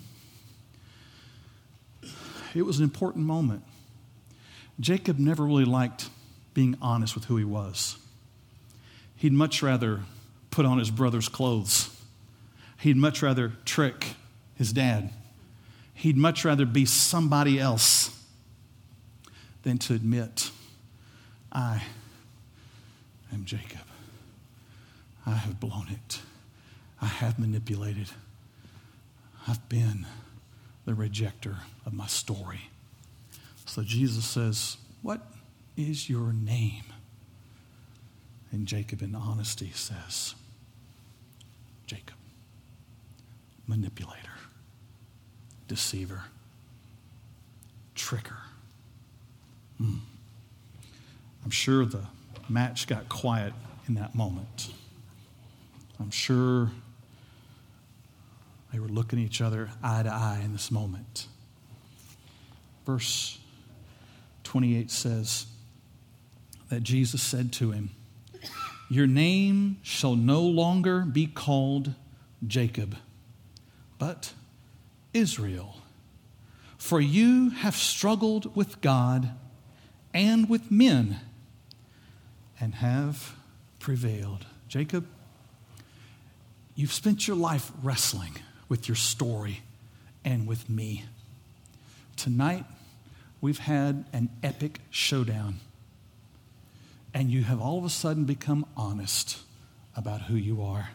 It 2.55 2.63
was 2.63 2.77
an 2.77 2.83
important 2.83 3.25
moment. 3.25 3.63
Jacob 4.79 5.19
never 5.19 5.45
really 5.45 5.65
liked 5.65 6.09
being 6.53 6.77
honest 6.81 7.15
with 7.15 7.25
who 7.25 7.37
he 7.37 7.43
was. 7.43 7.97
He'd 9.15 9.33
much 9.33 9.61
rather 9.61 10.01
put 10.53 10.67
on 10.67 10.77
his 10.77 10.91
brother's 10.91 11.27
clothes. 11.27 11.89
He'd 12.77 12.95
much 12.95 13.23
rather 13.23 13.53
trick 13.65 14.13
his 14.53 14.71
dad. 14.71 15.09
He'd 15.95 16.15
much 16.15 16.45
rather 16.45 16.63
be 16.67 16.85
somebody 16.85 17.59
else 17.59 18.23
than 19.63 19.79
to 19.79 19.95
admit, 19.95 20.51
I 21.51 21.81
am 23.33 23.45
Jacob. 23.45 23.79
I 25.25 25.31
have 25.31 25.59
blown 25.59 25.87
it. 25.89 26.19
I 27.01 27.07
have 27.07 27.39
manipulated. 27.39 28.09
I've 29.47 29.67
been 29.69 30.05
the 30.85 30.91
rejecter 30.91 31.55
of 31.83 31.93
my 31.93 32.05
story. 32.05 32.69
So 33.65 33.81
Jesus 33.81 34.25
says, 34.25 34.77
What 35.01 35.25
is 35.75 36.11
your 36.11 36.31
name? 36.31 36.83
And 38.51 38.67
Jacob, 38.67 39.01
in 39.01 39.15
honesty, 39.15 39.71
says, 39.73 40.35
Jacob, 41.93 42.15
manipulator, 43.67 44.33
deceiver, 45.67 46.23
tricker. 47.95 48.39
Mm. 49.79 49.99
I'm 51.43 51.51
sure 51.51 51.85
the 51.85 52.07
match 52.49 52.87
got 52.87 53.09
quiet 53.09 53.53
in 53.87 53.93
that 53.93 54.15
moment. 54.15 54.71
I'm 55.99 56.09
sure 56.09 56.71
they 58.71 58.79
were 58.79 58.87
looking 58.87 59.19
each 59.19 59.39
other 59.39 59.69
eye 59.83 60.01
to 60.01 60.09
eye 60.11 60.41
in 60.43 60.51
this 60.51 60.71
moment. 60.71 61.27
Verse 62.87 63.37
28 64.45 64.89
says 64.89 65.45
that 66.69 66.81
Jesus 66.81 67.21
said 67.21 67.53
to 67.53 67.69
him, 67.69 67.91
Your 68.93 69.07
name 69.07 69.77
shall 69.81 70.15
no 70.15 70.43
longer 70.43 70.99
be 70.99 71.25
called 71.25 71.95
Jacob, 72.45 72.95
but 73.97 74.33
Israel. 75.15 75.77
For 76.77 77.01
you 77.01 77.49
have 77.49 77.75
struggled 77.75 78.55
with 78.55 78.81
God 78.81 79.31
and 80.13 80.47
with 80.47 80.69
men 80.69 81.21
and 82.59 82.75
have 82.75 83.35
prevailed. 83.79 84.45
Jacob, 84.67 85.07
you've 86.75 86.93
spent 86.93 87.27
your 87.27 87.35
life 87.35 87.71
wrestling 87.81 88.33
with 88.69 88.87
your 88.87 88.95
story 88.95 89.63
and 90.23 90.45
with 90.45 90.69
me. 90.69 91.05
Tonight, 92.15 92.65
we've 93.41 93.57
had 93.57 94.05
an 94.13 94.29
epic 94.43 94.81
showdown, 94.91 95.61
and 97.13 97.29
you 97.29 97.43
have 97.43 97.61
all 97.61 97.77
of 97.77 97.85
a 97.85 97.89
sudden 97.89 98.25
become 98.25 98.65
honest 98.75 99.39
about 99.95 100.23
who 100.23 100.35
you 100.35 100.63
are. 100.63 100.89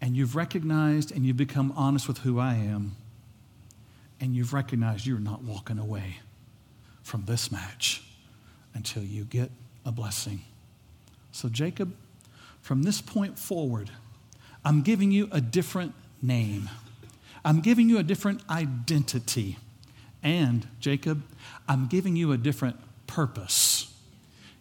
And 0.00 0.16
you've 0.16 0.36
recognized 0.36 1.12
and 1.12 1.26
you've 1.26 1.36
become 1.36 1.72
honest 1.76 2.08
with 2.08 2.18
who 2.18 2.38
I 2.38 2.54
am, 2.54 2.96
and 4.20 4.34
you've 4.34 4.52
recognized 4.52 5.06
you're 5.06 5.18
not 5.18 5.42
walking 5.42 5.78
away 5.78 6.18
from 7.02 7.24
this 7.24 7.50
match 7.50 8.02
until 8.74 9.02
you 9.02 9.24
get 9.24 9.50
a 9.84 9.92
blessing. 9.92 10.42
So, 11.32 11.48
Jacob, 11.48 11.94
from 12.60 12.82
this 12.82 13.00
point 13.00 13.38
forward, 13.38 13.90
I'm 14.64 14.82
giving 14.82 15.10
you 15.10 15.28
a 15.32 15.40
different 15.40 15.94
name. 16.20 16.68
I'm 17.44 17.60
giving 17.60 17.88
you 17.88 17.98
a 17.98 18.02
different 18.02 18.42
identity. 18.50 19.56
And, 20.22 20.66
Jacob, 20.80 21.22
I'm 21.68 21.86
giving 21.86 22.16
you 22.16 22.32
a 22.32 22.36
different 22.36 22.76
purpose. 23.06 23.87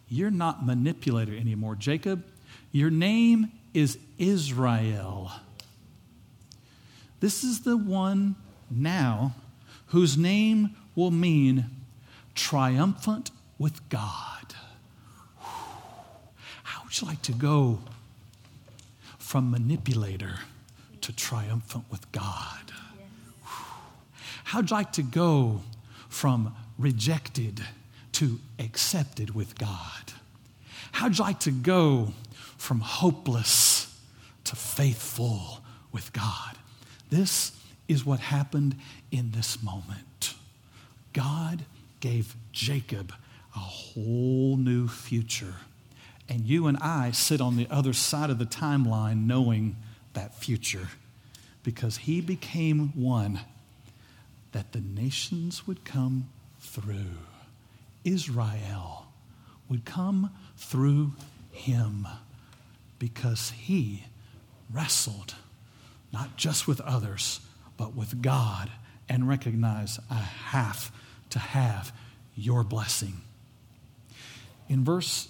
You're 0.09 0.31
not 0.31 0.65
manipulator 0.65 1.35
anymore. 1.35 1.75
Jacob, 1.75 2.23
your 2.71 2.89
name 2.89 3.51
is 3.73 3.97
Israel. 4.17 5.31
This 7.19 7.43
is 7.43 7.61
the 7.61 7.77
one 7.77 8.35
now 8.69 9.35
whose 9.87 10.17
name 10.17 10.75
will 10.95 11.11
mean 11.11 11.65
triumphant 12.35 13.31
with 13.57 13.87
God. 13.89 14.55
How 16.63 16.83
would 16.83 16.99
you 16.99 17.07
like 17.07 17.21
to 17.23 17.31
go 17.31 17.79
from 19.17 19.51
manipulator 19.51 20.39
to 21.01 21.13
triumphant 21.13 21.85
with 21.89 22.11
God? 22.11 22.71
How'd 24.43 24.69
you 24.69 24.75
like 24.77 24.91
to 24.93 25.03
go 25.03 25.61
from 26.07 26.55
rejected 26.77 27.61
to 28.17 28.39
accepted 28.57 29.35
with 29.35 29.57
God? 29.57 30.13
How'd 30.91 31.19
you 31.19 31.23
like 31.23 31.39
to 31.41 31.51
go 31.51 32.13
from 32.57 32.79
hopeless 32.79 33.95
to 34.45 34.55
faithful 34.55 35.61
with 35.91 36.11
God? 36.13 36.57
This 37.11 37.51
is 37.87 38.03
what 38.03 38.19
happened 38.19 38.75
in 39.11 39.31
this 39.31 39.61
moment. 39.61 40.33
God 41.13 41.65
gave 41.99 42.35
Jacob 42.51 43.13
a 43.55 43.59
whole 43.59 44.57
new 44.57 44.87
future. 44.87 45.53
And 46.27 46.41
you 46.41 46.65
and 46.65 46.77
I 46.77 47.11
sit 47.11 47.39
on 47.39 47.55
the 47.55 47.67
other 47.69 47.93
side 47.93 48.31
of 48.31 48.39
the 48.39 48.45
timeline 48.45 49.27
knowing 49.27 49.75
that 50.13 50.33
future 50.35 50.87
because 51.61 51.97
he 51.97 52.21
became 52.21 52.89
one 52.95 53.41
that 54.53 54.71
the 54.71 54.81
nations 54.81 55.67
would 55.67 55.85
come 55.85 56.29
through. 56.59 57.17
Israel 58.07 59.05
would 59.69 59.83
come 59.83 60.31
through 60.55 61.13
him 61.51 62.07
because 62.99 63.51
he 63.51 64.05
wrestled 64.71 65.35
not 66.13 66.37
just 66.37 66.67
with 66.67 66.79
others, 66.81 67.41
but 67.75 67.93
with 67.95 68.21
God 68.21 68.71
and 69.09 69.27
recognized 69.27 69.99
I 70.09 70.15
have 70.15 70.91
to 71.31 71.39
have 71.39 71.91
your 72.35 72.63
blessing. 72.63 73.21
In 74.69 74.85
verse 74.85 75.27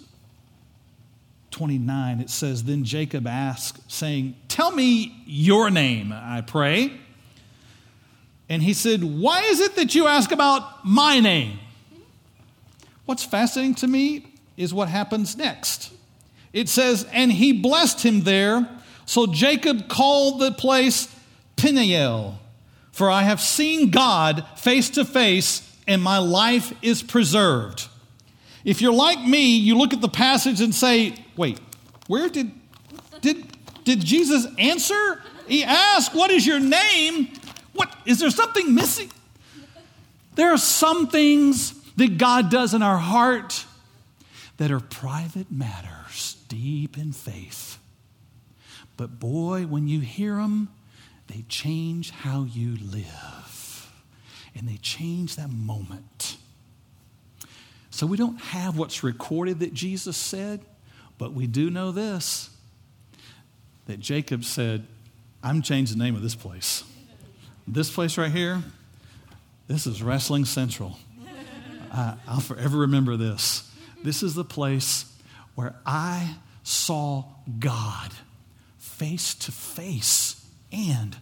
29, 1.51 2.19
it 2.19 2.29
says, 2.29 2.63
Then 2.63 2.83
Jacob 2.83 3.25
asked, 3.25 3.91
saying, 3.91 4.35
Tell 4.47 4.71
me 4.71 5.23
your 5.25 5.71
name, 5.71 6.13
I 6.13 6.41
pray. 6.41 6.91
And 8.49 8.61
he 8.61 8.73
said, 8.73 9.03
Why 9.03 9.41
is 9.41 9.59
it 9.59 9.75
that 9.75 9.95
you 9.95 10.07
ask 10.07 10.31
about 10.31 10.85
my 10.85 11.19
name? 11.19 11.59
What's 13.07 13.23
fascinating 13.23 13.75
to 13.75 13.87
me 13.87 14.27
is 14.57 14.73
what 14.73 14.89
happens 14.89 15.37
next. 15.37 15.93
It 16.51 16.67
says, 16.67 17.07
And 17.13 17.31
he 17.31 17.53
blessed 17.53 18.03
him 18.03 18.21
there. 18.21 18.67
So 19.05 19.27
Jacob 19.27 19.87
called 19.87 20.41
the 20.41 20.51
place 20.51 21.07
Peniel, 21.55 22.37
for 22.91 23.09
I 23.09 23.23
have 23.23 23.39
seen 23.39 23.91
God 23.91 24.45
face 24.57 24.89
to 24.91 25.05
face 25.05 25.63
and 25.87 26.03
my 26.03 26.17
life 26.17 26.73
is 26.81 27.01
preserved. 27.01 27.87
If 28.65 28.81
you're 28.81 28.91
like 28.91 29.21
me, 29.21 29.55
you 29.55 29.77
look 29.77 29.93
at 29.93 30.01
the 30.01 30.09
passage 30.09 30.59
and 30.59 30.75
say, 30.75 31.15
wait, 31.37 31.61
where 32.07 32.27
did, 32.27 32.51
did, 33.21 33.45
did 33.85 34.03
Jesus 34.03 34.45
answer? 34.57 35.23
He 35.47 35.63
asked, 35.63 36.13
What 36.13 36.29
is 36.29 36.45
your 36.45 36.59
name? 36.59 37.29
What 37.71 37.95
is 38.05 38.19
there 38.19 38.29
something 38.29 38.75
missing? 38.75 39.09
There 40.35 40.51
are 40.51 40.57
some 40.57 41.07
things 41.07 41.73
that 41.97 42.17
God 42.17 42.49
does 42.49 42.73
in 42.73 42.81
our 42.81 42.97
heart 42.97 43.65
that 44.57 44.71
are 44.71 44.79
private 44.79 45.51
matters, 45.51 46.37
deep 46.47 46.97
in 46.97 47.11
faith. 47.11 47.77
But 48.95 49.19
boy, 49.19 49.63
when 49.63 49.87
you 49.87 49.99
hear 49.99 50.37
them, 50.37 50.69
they 51.27 51.43
change 51.49 52.11
how 52.11 52.47
you 52.49 52.77
live 52.81 53.91
and 54.55 54.67
they 54.67 54.77
change 54.77 55.35
that 55.35 55.51
moment. 55.51 56.37
So 57.91 58.07
we 58.07 58.17
don't 58.17 58.39
have 58.39 58.77
what's 58.77 59.03
recorded 59.03 59.59
that 59.59 59.73
Jesus 59.73 60.17
said, 60.17 60.61
but 61.17 61.33
we 61.33 61.47
do 61.47 61.69
know 61.69 61.91
this 61.91 62.49
that 63.85 63.99
Jacob 63.99 64.43
said, 64.43 64.85
I'm 65.41 65.61
changing 65.61 65.97
the 65.97 66.03
name 66.03 66.15
of 66.15 66.21
this 66.21 66.35
place. 66.35 66.83
This 67.65 67.89
place 67.89 68.17
right 68.17 68.31
here, 68.31 68.61
this 69.67 69.87
is 69.87 70.03
Wrestling 70.03 70.45
Central. 70.45 70.97
I, 71.97 72.15
I'll 72.27 72.39
forever 72.39 72.77
remember 72.77 73.17
this. 73.17 73.69
This 74.03 74.21
is 74.21 74.35
the 74.35 74.43
place 74.43 75.11
where 75.55 75.75
I 75.85 76.35
saw 76.61 77.25
God 77.57 78.11
face 78.77 79.33
to 79.33 79.51
face 79.51 80.45
and 80.71 81.17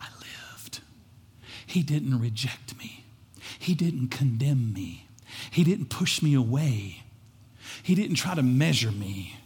I 0.00 0.06
lived. 0.18 0.80
he 1.66 1.82
didn't 1.82 2.18
reject 2.20 2.76
me. 2.76 3.04
He 3.58 3.74
didn't 3.74 4.08
condemn 4.08 4.72
me. 4.72 5.06
He 5.50 5.62
didn't 5.62 5.90
push 5.90 6.22
me 6.22 6.34
away. 6.34 7.02
He 7.82 7.94
didn't 7.94 8.16
try 8.16 8.34
to 8.34 8.42
measure 8.42 8.90
me. 8.90 9.36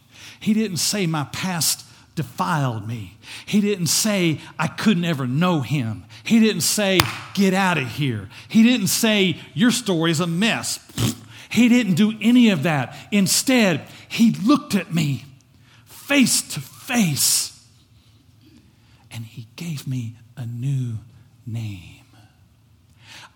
He 0.41 0.55
didn't 0.55 0.79
say 0.79 1.07
my 1.07 1.25
past 1.25 1.85
defiled 2.15 2.87
me. 2.87 3.19
He 3.47 3.61
didn't 3.61 3.87
say 3.89 4.41
I 4.59 4.69
couldn't 4.69 5.05
ever 5.05 5.27
know 5.27 5.61
him. 5.61 6.05
He 6.25 6.39
didn't 6.41 6.63
say, 6.63 7.01
get 7.35 7.53
out 7.53 7.79
of 7.79 7.89
here. 7.89 8.29
He 8.49 8.63
didn't 8.63 8.89
say, 8.89 9.39
your 9.55 9.71
story 9.71 10.11
is 10.11 10.21
a 10.21 10.27
mess. 10.27 10.79
He 11.51 11.69
didn't 11.69 11.95
do 11.95 12.15
any 12.21 12.51
of 12.51 12.63
that. 12.63 12.97
Instead, 13.11 13.87
he 14.09 14.31
looked 14.31 14.75
at 14.75 14.95
me 14.95 15.25
face 15.85 16.43
to 16.43 16.61
face 16.61 17.67
and 19.11 19.25
he 19.25 19.47
gave 19.57 19.87
me 19.87 20.17
a 20.37 20.47
new 20.47 20.99
name. 21.47 22.05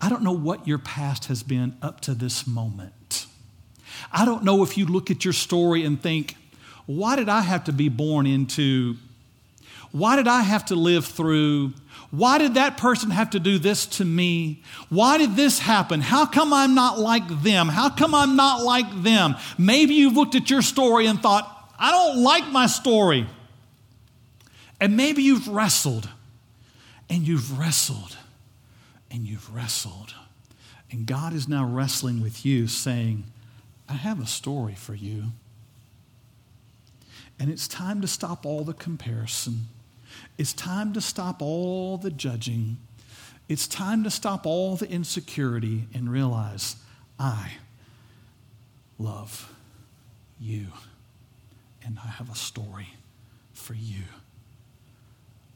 I 0.01 0.09
don't 0.09 0.23
know 0.23 0.31
what 0.31 0.67
your 0.67 0.77
past 0.77 1.25
has 1.25 1.43
been 1.43 1.75
up 1.81 2.01
to 2.01 2.13
this 2.13 2.47
moment. 2.47 3.25
I 4.11 4.25
don't 4.25 4.43
know 4.43 4.63
if 4.63 4.77
you 4.77 4.85
look 4.85 5.11
at 5.11 5.25
your 5.25 5.33
story 5.33 5.83
and 5.83 6.01
think, 6.01 6.35
why 6.85 7.15
did 7.15 7.29
I 7.29 7.41
have 7.41 7.65
to 7.65 7.73
be 7.73 7.89
born 7.89 8.25
into 8.25 8.95
Why 9.91 10.15
did 10.15 10.27
I 10.27 10.41
have 10.41 10.65
to 10.65 10.75
live 10.75 11.05
through? 11.05 11.73
Why 12.09 12.37
did 12.37 12.53
that 12.53 12.77
person 12.77 13.11
have 13.11 13.31
to 13.31 13.39
do 13.39 13.59
this 13.59 13.85
to 13.97 14.05
me? 14.05 14.63
Why 14.89 15.17
did 15.17 15.35
this 15.35 15.59
happen? 15.59 15.99
How 15.99 16.25
come 16.25 16.53
I'm 16.53 16.73
not 16.73 16.99
like 16.99 17.27
them? 17.43 17.67
How 17.67 17.89
come 17.89 18.15
I'm 18.15 18.35
not 18.35 18.63
like 18.63 19.03
them? 19.03 19.35
Maybe 19.57 19.95
you've 19.95 20.15
looked 20.15 20.35
at 20.35 20.49
your 20.49 20.61
story 20.61 21.07
and 21.07 21.21
thought, 21.21 21.73
I 21.77 21.91
don't 21.91 22.23
like 22.23 22.47
my 22.47 22.67
story. 22.67 23.27
And 24.79 24.95
maybe 24.95 25.23
you've 25.23 25.47
wrestled 25.47 26.09
and 27.09 27.27
you've 27.27 27.59
wrestled 27.59 28.15
and 29.11 29.27
you've 29.27 29.53
wrestled. 29.53 30.13
And 30.91 31.05
God 31.05 31.33
is 31.33 31.47
now 31.47 31.65
wrestling 31.65 32.21
with 32.21 32.45
you, 32.45 32.67
saying, 32.67 33.25
I 33.89 33.93
have 33.93 34.21
a 34.21 34.25
story 34.25 34.75
for 34.75 34.95
you. 34.95 35.25
And 37.39 37.51
it's 37.51 37.67
time 37.67 38.01
to 38.01 38.07
stop 38.07 38.45
all 38.45 38.63
the 38.63 38.73
comparison. 38.73 39.67
It's 40.37 40.53
time 40.53 40.93
to 40.93 41.01
stop 41.01 41.41
all 41.41 41.97
the 41.97 42.11
judging. 42.11 42.77
It's 43.49 43.67
time 43.67 44.03
to 44.03 44.11
stop 44.11 44.45
all 44.45 44.75
the 44.75 44.89
insecurity 44.89 45.87
and 45.93 46.11
realize 46.11 46.75
I 47.19 47.53
love 48.99 49.53
you. 50.39 50.67
And 51.85 51.97
I 52.03 52.07
have 52.07 52.29
a 52.29 52.35
story 52.35 52.89
for 53.53 53.73
you. 53.73 54.03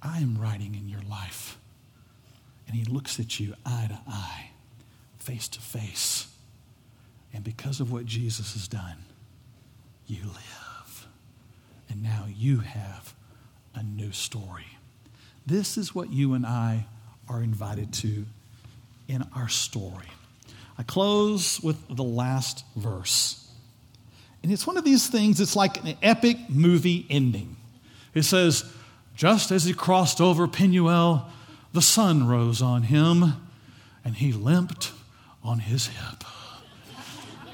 I 0.01 0.20
am 0.20 0.38
writing 0.38 0.76
in 0.76 0.88
your 0.88 1.01
life. 1.09 1.57
And 2.68 2.76
he 2.76 2.86
looks 2.86 3.20
at 3.20 3.39
you 3.39 3.53
eye 3.66 3.88
to 3.89 3.99
eye, 4.09 4.51
face 5.20 5.47
to 5.49 5.59
face. 5.59 6.28
And 7.34 7.43
because 7.43 7.80
of 7.80 7.91
what 7.91 8.05
Jesus 8.05 8.53
has 8.53 8.68
done, 8.68 8.97
you 10.07 10.24
live. 10.24 11.07
And 11.89 12.01
now 12.01 12.26
you 12.34 12.59
have 12.59 13.14
a 13.76 13.84
new 13.84 14.11
story. 14.11 14.65
This 15.45 15.78
is 15.78 15.95
what 15.95 16.11
you 16.11 16.34
and 16.34 16.45
I 16.45 16.86
are 17.28 17.41
invited 17.41 17.93
to 17.93 18.26
in 19.07 19.26
our 19.36 19.49
story. 19.49 20.07
I 20.78 20.84
close 20.84 21.61
with 21.61 21.78
the 21.95 22.03
last 22.03 22.63
verse. 22.76 23.38
And 24.43 24.51
it's 24.51 24.65
one 24.65 24.78
of 24.78 24.84
these 24.84 25.07
things, 25.07 25.39
it's 25.39 25.55
like 25.55 25.84
an 25.84 25.95
epic 26.01 26.38
movie 26.49 27.05
ending. 27.09 27.55
It 28.13 28.24
says, 28.24 28.63
Just 29.15 29.51
as 29.51 29.65
he 29.65 29.74
crossed 29.74 30.19
over 30.19 30.47
Penuel, 30.47 31.30
the 31.74 31.82
sun 31.82 32.28
rose 32.28 32.61
on 32.61 32.84
him, 32.84 33.34
and 34.03 34.15
he 34.15 34.34
limped 34.34 34.91
on 35.43 35.59
his 35.59 35.88
hip. 35.88 36.24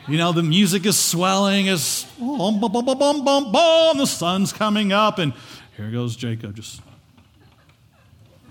You 0.07 0.17
know, 0.17 0.31
the 0.31 0.43
music 0.43 0.85
is 0.85 0.97
swelling, 0.97 1.67
as 1.67 2.05
oh, 2.21 2.51
boom, 2.51 2.71
boom, 2.71 2.85
boom, 2.85 2.85
boom, 2.85 2.97
boom, 2.97 3.25
boom, 3.25 3.51
boom, 3.51 3.97
the 3.97 4.07
sun's 4.07 4.53
coming 4.53 4.93
up, 4.93 5.19
and 5.19 5.33
here 5.77 5.91
goes 5.91 6.15
Jacob, 6.15 6.55
just, 6.55 6.81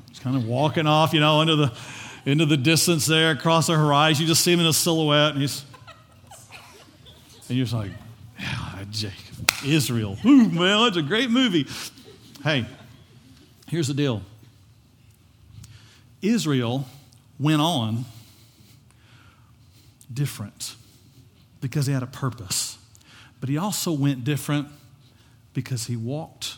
just 0.08 0.22
kind 0.22 0.36
of 0.36 0.46
walking 0.46 0.86
off, 0.86 1.12
you 1.12 1.20
know, 1.20 1.40
into 1.40 1.56
the 1.56 1.72
into 2.24 2.46
the 2.46 2.56
distance 2.56 3.06
there, 3.06 3.32
across 3.32 3.66
the 3.66 3.74
horizon. 3.74 4.22
You 4.22 4.28
just 4.28 4.42
see 4.42 4.52
him 4.52 4.60
in 4.60 4.66
a 4.66 4.72
silhouette, 4.72 5.32
and 5.32 5.40
he's 5.40 5.64
and 7.48 7.56
you're 7.56 7.64
just 7.64 7.74
like, 7.74 7.90
yeah, 8.38 8.84
Jacob, 8.90 9.50
Israel. 9.64 10.16
Ooh, 10.24 10.48
man, 10.48 10.84
that's 10.84 10.96
a 10.96 11.02
great 11.02 11.30
movie. 11.30 11.66
Hey, 12.42 12.66
here's 13.68 13.88
the 13.88 13.94
deal. 13.94 14.22
Israel 16.22 16.86
went 17.38 17.60
on 17.60 18.04
different 20.12 20.74
because 21.60 21.86
he 21.86 21.92
had 21.92 22.02
a 22.02 22.08
purpose. 22.08 22.78
But 23.40 23.48
he 23.48 23.58
also 23.58 23.92
went 23.92 24.24
different 24.24 24.68
because 25.52 25.86
he 25.86 25.96
walked 25.96 26.56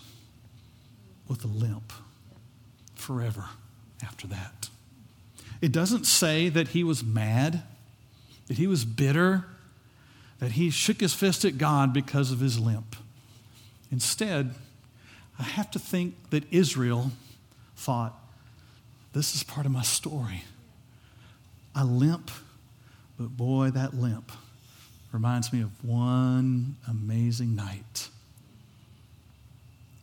with 1.28 1.44
a 1.44 1.48
limp 1.48 1.92
forever 2.94 3.44
after 4.02 4.26
that. 4.26 4.68
It 5.60 5.72
doesn't 5.72 6.04
say 6.04 6.48
that 6.48 6.68
he 6.68 6.84
was 6.84 7.04
mad, 7.04 7.62
that 8.46 8.56
he 8.58 8.66
was 8.66 8.84
bitter, 8.84 9.44
that 10.38 10.52
he 10.52 10.70
shook 10.70 11.00
his 11.00 11.14
fist 11.14 11.44
at 11.44 11.58
God 11.58 11.92
because 11.92 12.30
of 12.30 12.40
his 12.40 12.58
limp. 12.58 12.96
Instead, 13.90 14.54
I 15.38 15.42
have 15.42 15.70
to 15.72 15.78
think 15.78 16.14
that 16.30 16.44
Israel 16.52 17.12
thought, 17.76 18.18
this 19.12 19.34
is 19.34 19.42
part 19.42 19.66
of 19.66 19.72
my 19.72 19.82
story. 19.82 20.44
I 21.74 21.82
limp, 21.82 22.30
but 23.18 23.36
boy, 23.36 23.70
that 23.70 23.94
limp 23.94 24.30
reminds 25.12 25.52
me 25.52 25.60
of 25.62 25.84
one 25.84 26.76
amazing 26.86 27.56
night 27.56 28.08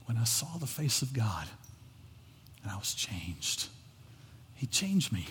when 0.06 0.18
I 0.18 0.24
saw 0.24 0.58
the 0.58 0.68
face 0.68 1.02
of 1.02 1.14
God 1.14 1.48
and 2.64 2.72
I 2.72 2.78
was 2.78 2.94
changed. 2.94 3.68
He 4.56 4.68
changed 4.68 5.12
me. 5.12 5.28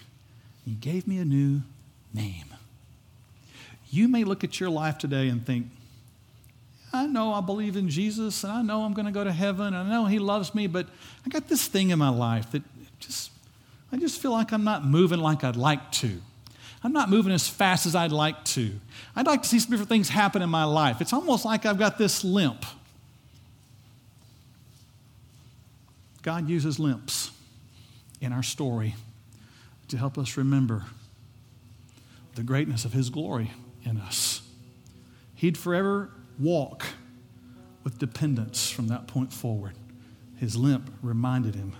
He 0.65 0.73
gave 0.73 1.07
me 1.07 1.19
a 1.19 1.25
new 1.25 1.63
name. 2.13 2.47
You 3.91 4.09
may 4.09 4.25
look 4.25 4.45
at 4.45 4.59
your 4.61 4.71
life 4.71 4.99
today 4.99 5.29
and 5.29 5.45
think, 5.45 5.67
I 6.93 7.07
know 7.07 7.33
I 7.33 7.41
believe 7.41 7.77
in 7.77 7.89
Jesus 7.89 8.45
and 8.45 8.53
I 8.53 8.63
know 8.63 8.83
I'm 8.83 8.93
going 8.93 9.07
to 9.07 9.13
go 9.13 9.25
to 9.25 9.33
heaven 9.33 9.67
and 9.67 9.77
I 9.77 9.89
know 9.89 10.07
He 10.07 10.19
loves 10.19 10.55
me, 10.55 10.67
but 10.67 10.87
I 11.27 11.29
got 11.29 11.49
this 11.49 11.67
thing 11.67 11.91
in 11.91 11.99
my 11.99 12.09
life 12.09 12.51
that 12.53 12.63
just, 13.01 13.31
I 13.93 13.97
just 13.97 14.21
feel 14.21 14.31
like 14.31 14.53
I'm 14.53 14.65
not 14.65 14.85
moving 14.85 15.19
like 15.19 15.45
I'd 15.45 15.57
like 15.57 15.91
to. 15.93 16.21
I'm 16.85 16.93
not 16.93 17.09
moving 17.09 17.33
as 17.33 17.49
fast 17.49 17.87
as 17.87 17.97
I'd 17.97 18.13
like 18.13 18.45
to. 18.45 18.73
I'd 19.17 19.27
like 19.27 19.43
to 19.43 19.49
see 19.49 19.59
some 19.59 19.71
different 19.71 19.89
things 19.89 20.09
happen 20.09 20.43
in 20.43 20.51
my 20.51 20.65
life. 20.65 21.01
It's 21.01 21.13
almost 21.13 21.45
like 21.45 21.65
I've 21.67 21.79
got 21.79 21.99
this 21.99 22.23
limp. 22.23 22.65
God 26.25 26.49
uses 26.49 26.79
limps 26.79 27.31
in 28.19 28.33
our 28.33 28.43
story 28.43 28.95
to 29.89 29.99
help 29.99 30.17
us 30.17 30.39
remember 30.39 30.85
the 32.35 32.43
greatness 32.43 32.87
of 32.87 32.95
His 32.95 33.11
glory 33.11 33.53
in 33.85 33.99
us. 33.99 34.41
He'd 35.35 35.59
forever 35.59 36.11
walk 36.39 36.87
with 37.83 37.99
dependence 37.99 38.71
from 38.71 38.89
that 38.89 39.07
point 39.07 39.35
forward. 39.35 39.75
His 40.39 40.57
limp 40.57 40.91
reminded 41.03 41.55
him 41.55 41.75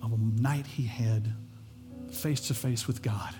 of 0.00 0.12
a 0.12 0.16
night 0.16 0.66
he 0.66 0.84
had 0.84 1.34
face 2.12 2.46
to 2.46 2.54
face 2.54 2.86
with 2.86 3.02
God. 3.02 3.34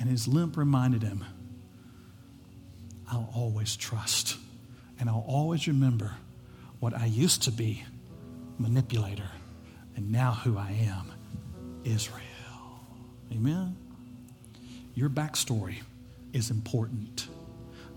And 0.00 0.08
his 0.08 0.26
limp 0.26 0.56
reminded 0.56 1.02
him, 1.02 1.22
I'll 3.10 3.30
always 3.34 3.76
trust 3.76 4.38
and 4.98 5.10
I'll 5.10 5.26
always 5.28 5.68
remember 5.68 6.12
what 6.80 6.94
I 6.94 7.04
used 7.04 7.42
to 7.42 7.52
be 7.52 7.84
manipulator 8.62 9.30
and 9.96 10.10
now 10.10 10.32
who 10.32 10.56
I 10.56 10.70
am 10.70 11.12
Israel. 11.84 12.20
Amen. 13.32 13.76
Your 14.94 15.08
backstory 15.10 15.76
is 16.32 16.50
important. 16.50 17.28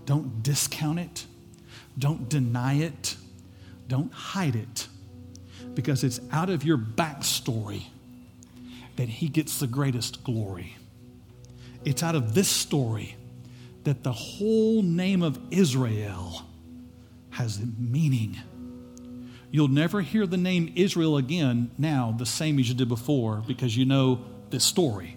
Don't 0.04 0.42
discount 0.42 0.98
it. 0.98 1.26
Don't 1.98 2.28
deny 2.28 2.74
it. 2.74 3.16
Don't 3.88 4.12
hide 4.12 4.56
it. 4.56 4.88
Because 5.74 6.04
it's 6.04 6.20
out 6.32 6.50
of 6.50 6.64
your 6.64 6.78
backstory 6.78 7.84
that 8.96 9.08
he 9.08 9.28
gets 9.28 9.58
the 9.58 9.66
greatest 9.66 10.24
glory. 10.24 10.76
It's 11.84 12.02
out 12.02 12.14
of 12.14 12.34
this 12.34 12.48
story 12.48 13.16
that 13.84 14.02
the 14.02 14.12
whole 14.12 14.82
name 14.82 15.22
of 15.22 15.38
Israel 15.50 16.42
has 17.30 17.60
meaning. 17.78 18.36
You'll 19.56 19.68
never 19.68 20.02
hear 20.02 20.26
the 20.26 20.36
name 20.36 20.74
Israel 20.76 21.16
again 21.16 21.70
now 21.78 22.14
the 22.14 22.26
same 22.26 22.58
as 22.58 22.68
you 22.68 22.74
did 22.74 22.90
before 22.90 23.42
because 23.46 23.74
you 23.74 23.86
know 23.86 24.20
this 24.50 24.64
story. 24.64 25.16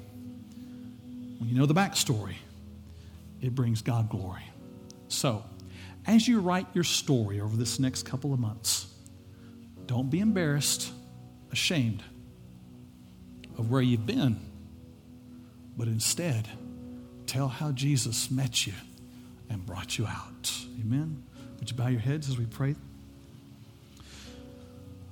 When 1.39 1.49
you 1.49 1.55
know 1.55 1.65
the 1.65 1.73
backstory, 1.73 2.35
it 3.41 3.53
brings 3.53 3.81
God 3.81 4.07
glory. 4.07 4.49
So, 5.09 5.43
as 6.07 6.25
you 6.25 6.39
write 6.39 6.67
your 6.73 6.85
story 6.85 7.41
over 7.41 7.57
this 7.57 7.79
next 7.79 8.03
couple 8.03 8.33
of 8.33 8.39
months, 8.39 8.87
don't 9.87 10.09
be 10.09 10.21
embarrassed, 10.21 10.89
ashamed 11.51 12.01
of 13.57 13.69
where 13.69 13.81
you've 13.81 14.05
been, 14.05 14.39
but 15.75 15.89
instead, 15.89 16.47
tell 17.27 17.49
how 17.49 17.73
Jesus 17.73 18.31
met 18.31 18.65
you 18.65 18.73
and 19.49 19.65
brought 19.65 19.97
you 19.97 20.07
out. 20.07 20.49
Amen. 20.79 21.23
Would 21.59 21.69
you 21.69 21.75
bow 21.75 21.87
your 21.87 21.99
heads 21.99 22.29
as 22.29 22.37
we 22.37 22.45
pray? 22.45 22.77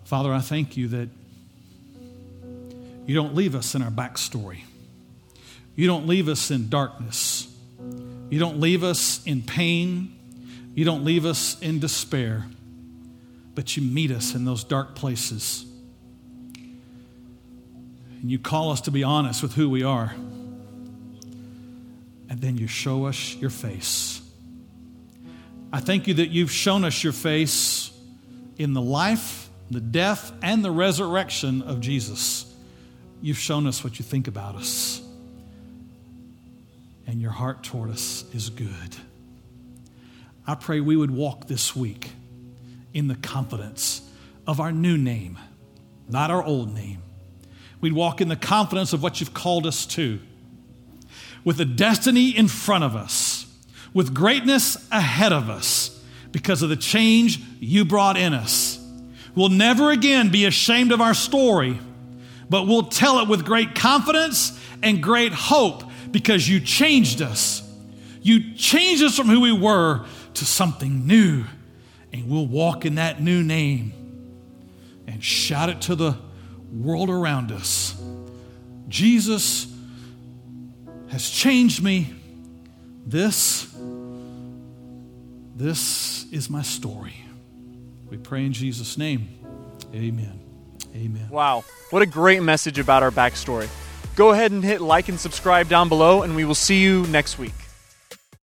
Father, 0.07 0.31
I 0.31 0.39
thank 0.39 0.77
you 0.77 0.87
that 0.87 1.09
you 3.05 3.13
don't 3.13 3.35
leave 3.35 3.55
us 3.55 3.75
in 3.75 3.81
our 3.81 3.91
backstory. 3.91 4.59
You 5.75 5.85
don't 5.85 6.07
leave 6.07 6.29
us 6.29 6.49
in 6.49 6.69
darkness. 6.69 7.53
You 8.29 8.39
don't 8.39 8.61
leave 8.61 8.85
us 8.85 9.21
in 9.25 9.41
pain. 9.41 10.17
You 10.75 10.85
don't 10.85 11.03
leave 11.03 11.25
us 11.25 11.59
in 11.59 11.81
despair. 11.81 12.45
But 13.53 13.75
you 13.75 13.83
meet 13.83 14.11
us 14.11 14.33
in 14.33 14.45
those 14.45 14.63
dark 14.63 14.95
places. 14.95 15.65
And 16.55 18.31
you 18.31 18.39
call 18.39 18.71
us 18.71 18.79
to 18.81 18.91
be 18.91 19.03
honest 19.03 19.43
with 19.43 19.55
who 19.55 19.69
we 19.69 19.83
are. 19.83 20.15
And 22.29 22.39
then 22.39 22.57
you 22.57 22.67
show 22.67 23.07
us 23.07 23.35
your 23.35 23.49
face. 23.49 24.21
I 25.73 25.81
thank 25.81 26.07
you 26.07 26.13
that 26.13 26.29
you've 26.29 26.51
shown 26.51 26.85
us 26.85 27.03
your 27.03 27.11
face 27.11 27.91
in 28.57 28.71
the 28.71 28.81
life 28.81 29.46
the 29.69 29.81
death 29.81 30.31
and 30.41 30.63
the 30.63 30.71
resurrection 30.71 31.61
of 31.61 31.81
Jesus, 31.81 32.45
you've 33.21 33.37
shown 33.37 33.67
us 33.67 33.83
what 33.83 33.99
you 33.99 34.05
think 34.05 34.27
about 34.27 34.55
us. 34.55 35.01
And 37.05 37.21
your 37.21 37.31
heart 37.31 37.63
toward 37.63 37.89
us 37.89 38.25
is 38.33 38.49
good. 38.49 38.95
I 40.45 40.55
pray 40.55 40.79
we 40.79 40.95
would 40.95 41.11
walk 41.11 41.47
this 41.47 41.75
week 41.75 42.11
in 42.93 43.07
the 43.07 43.15
confidence 43.15 44.01
of 44.45 44.59
our 44.61 44.71
new 44.71 44.97
name, 44.97 45.37
not 46.07 46.31
our 46.31 46.43
old 46.43 46.73
name. 46.73 47.01
We'd 47.81 47.93
walk 47.93 48.21
in 48.21 48.29
the 48.29 48.35
confidence 48.35 48.93
of 48.93 49.03
what 49.03 49.19
you've 49.19 49.33
called 49.33 49.67
us 49.67 49.85
to, 49.87 50.19
with 51.43 51.59
a 51.59 51.65
destiny 51.65 52.29
in 52.29 52.47
front 52.47 52.83
of 52.83 52.95
us, 52.95 53.45
with 53.93 54.13
greatness 54.13 54.87
ahead 54.91 55.33
of 55.33 55.49
us 55.49 56.01
because 56.31 56.61
of 56.61 56.69
the 56.69 56.75
change 56.75 57.39
you 57.59 57.85
brought 57.85 58.17
in 58.17 58.33
us. 58.33 58.76
We'll 59.37 59.49
never 59.49 59.91
again 59.91 60.29
be 60.29 60.45
ashamed 60.45 60.91
of 60.91 60.99
our 60.99 61.13
story, 61.13 61.79
but 62.49 62.65
we'll 62.65 62.87
tell 62.87 63.19
it 63.19 63.27
with 63.27 63.45
great 63.45 63.75
confidence 63.75 64.59
and 64.81 65.01
great 65.01 65.31
hope 65.31 65.83
because 66.09 66.49
you 66.49 66.59
changed 66.59 67.21
us. 67.21 67.61
You 68.23 68.55
changed 68.55 69.03
us 69.03 69.15
from 69.15 69.27
who 69.27 69.39
we 69.39 69.51
were 69.51 70.07
to 70.33 70.43
something 70.43 71.05
new. 71.05 71.43
And 72.11 72.27
we'll 72.27 72.47
walk 72.47 72.83
in 72.83 72.95
that 72.95 73.21
new 73.21 73.43
name 73.43 73.93
and 75.05 75.23
shout 75.23 75.69
it 75.69 75.81
to 75.81 75.93
the 75.93 76.17
world 76.73 77.11
around 77.11 77.51
us. 77.51 77.95
Jesus 78.87 79.71
has 81.09 81.29
changed 81.29 81.83
me. 81.83 82.11
This, 83.05 83.71
this 85.55 86.25
is 86.31 86.49
my 86.49 86.63
story. 86.63 87.26
We 88.09 88.17
pray 88.17 88.45
in 88.45 88.53
Jesus' 88.53 88.97
name. 88.97 89.27
Amen. 89.93 90.39
Amen. 90.95 91.29
Wow, 91.29 91.63
what 91.89 92.01
a 92.01 92.05
great 92.05 92.41
message 92.41 92.79
about 92.79 93.03
our 93.03 93.11
backstory. 93.11 93.69
Go 94.15 94.31
ahead 94.31 94.51
and 94.51 94.63
hit 94.63 94.81
like 94.81 95.09
and 95.09 95.19
subscribe 95.19 95.69
down 95.69 95.89
below, 95.89 96.23
and 96.23 96.35
we 96.35 96.43
will 96.43 96.55
see 96.55 96.81
you 96.81 97.05
next 97.07 97.37
week. 97.37 97.53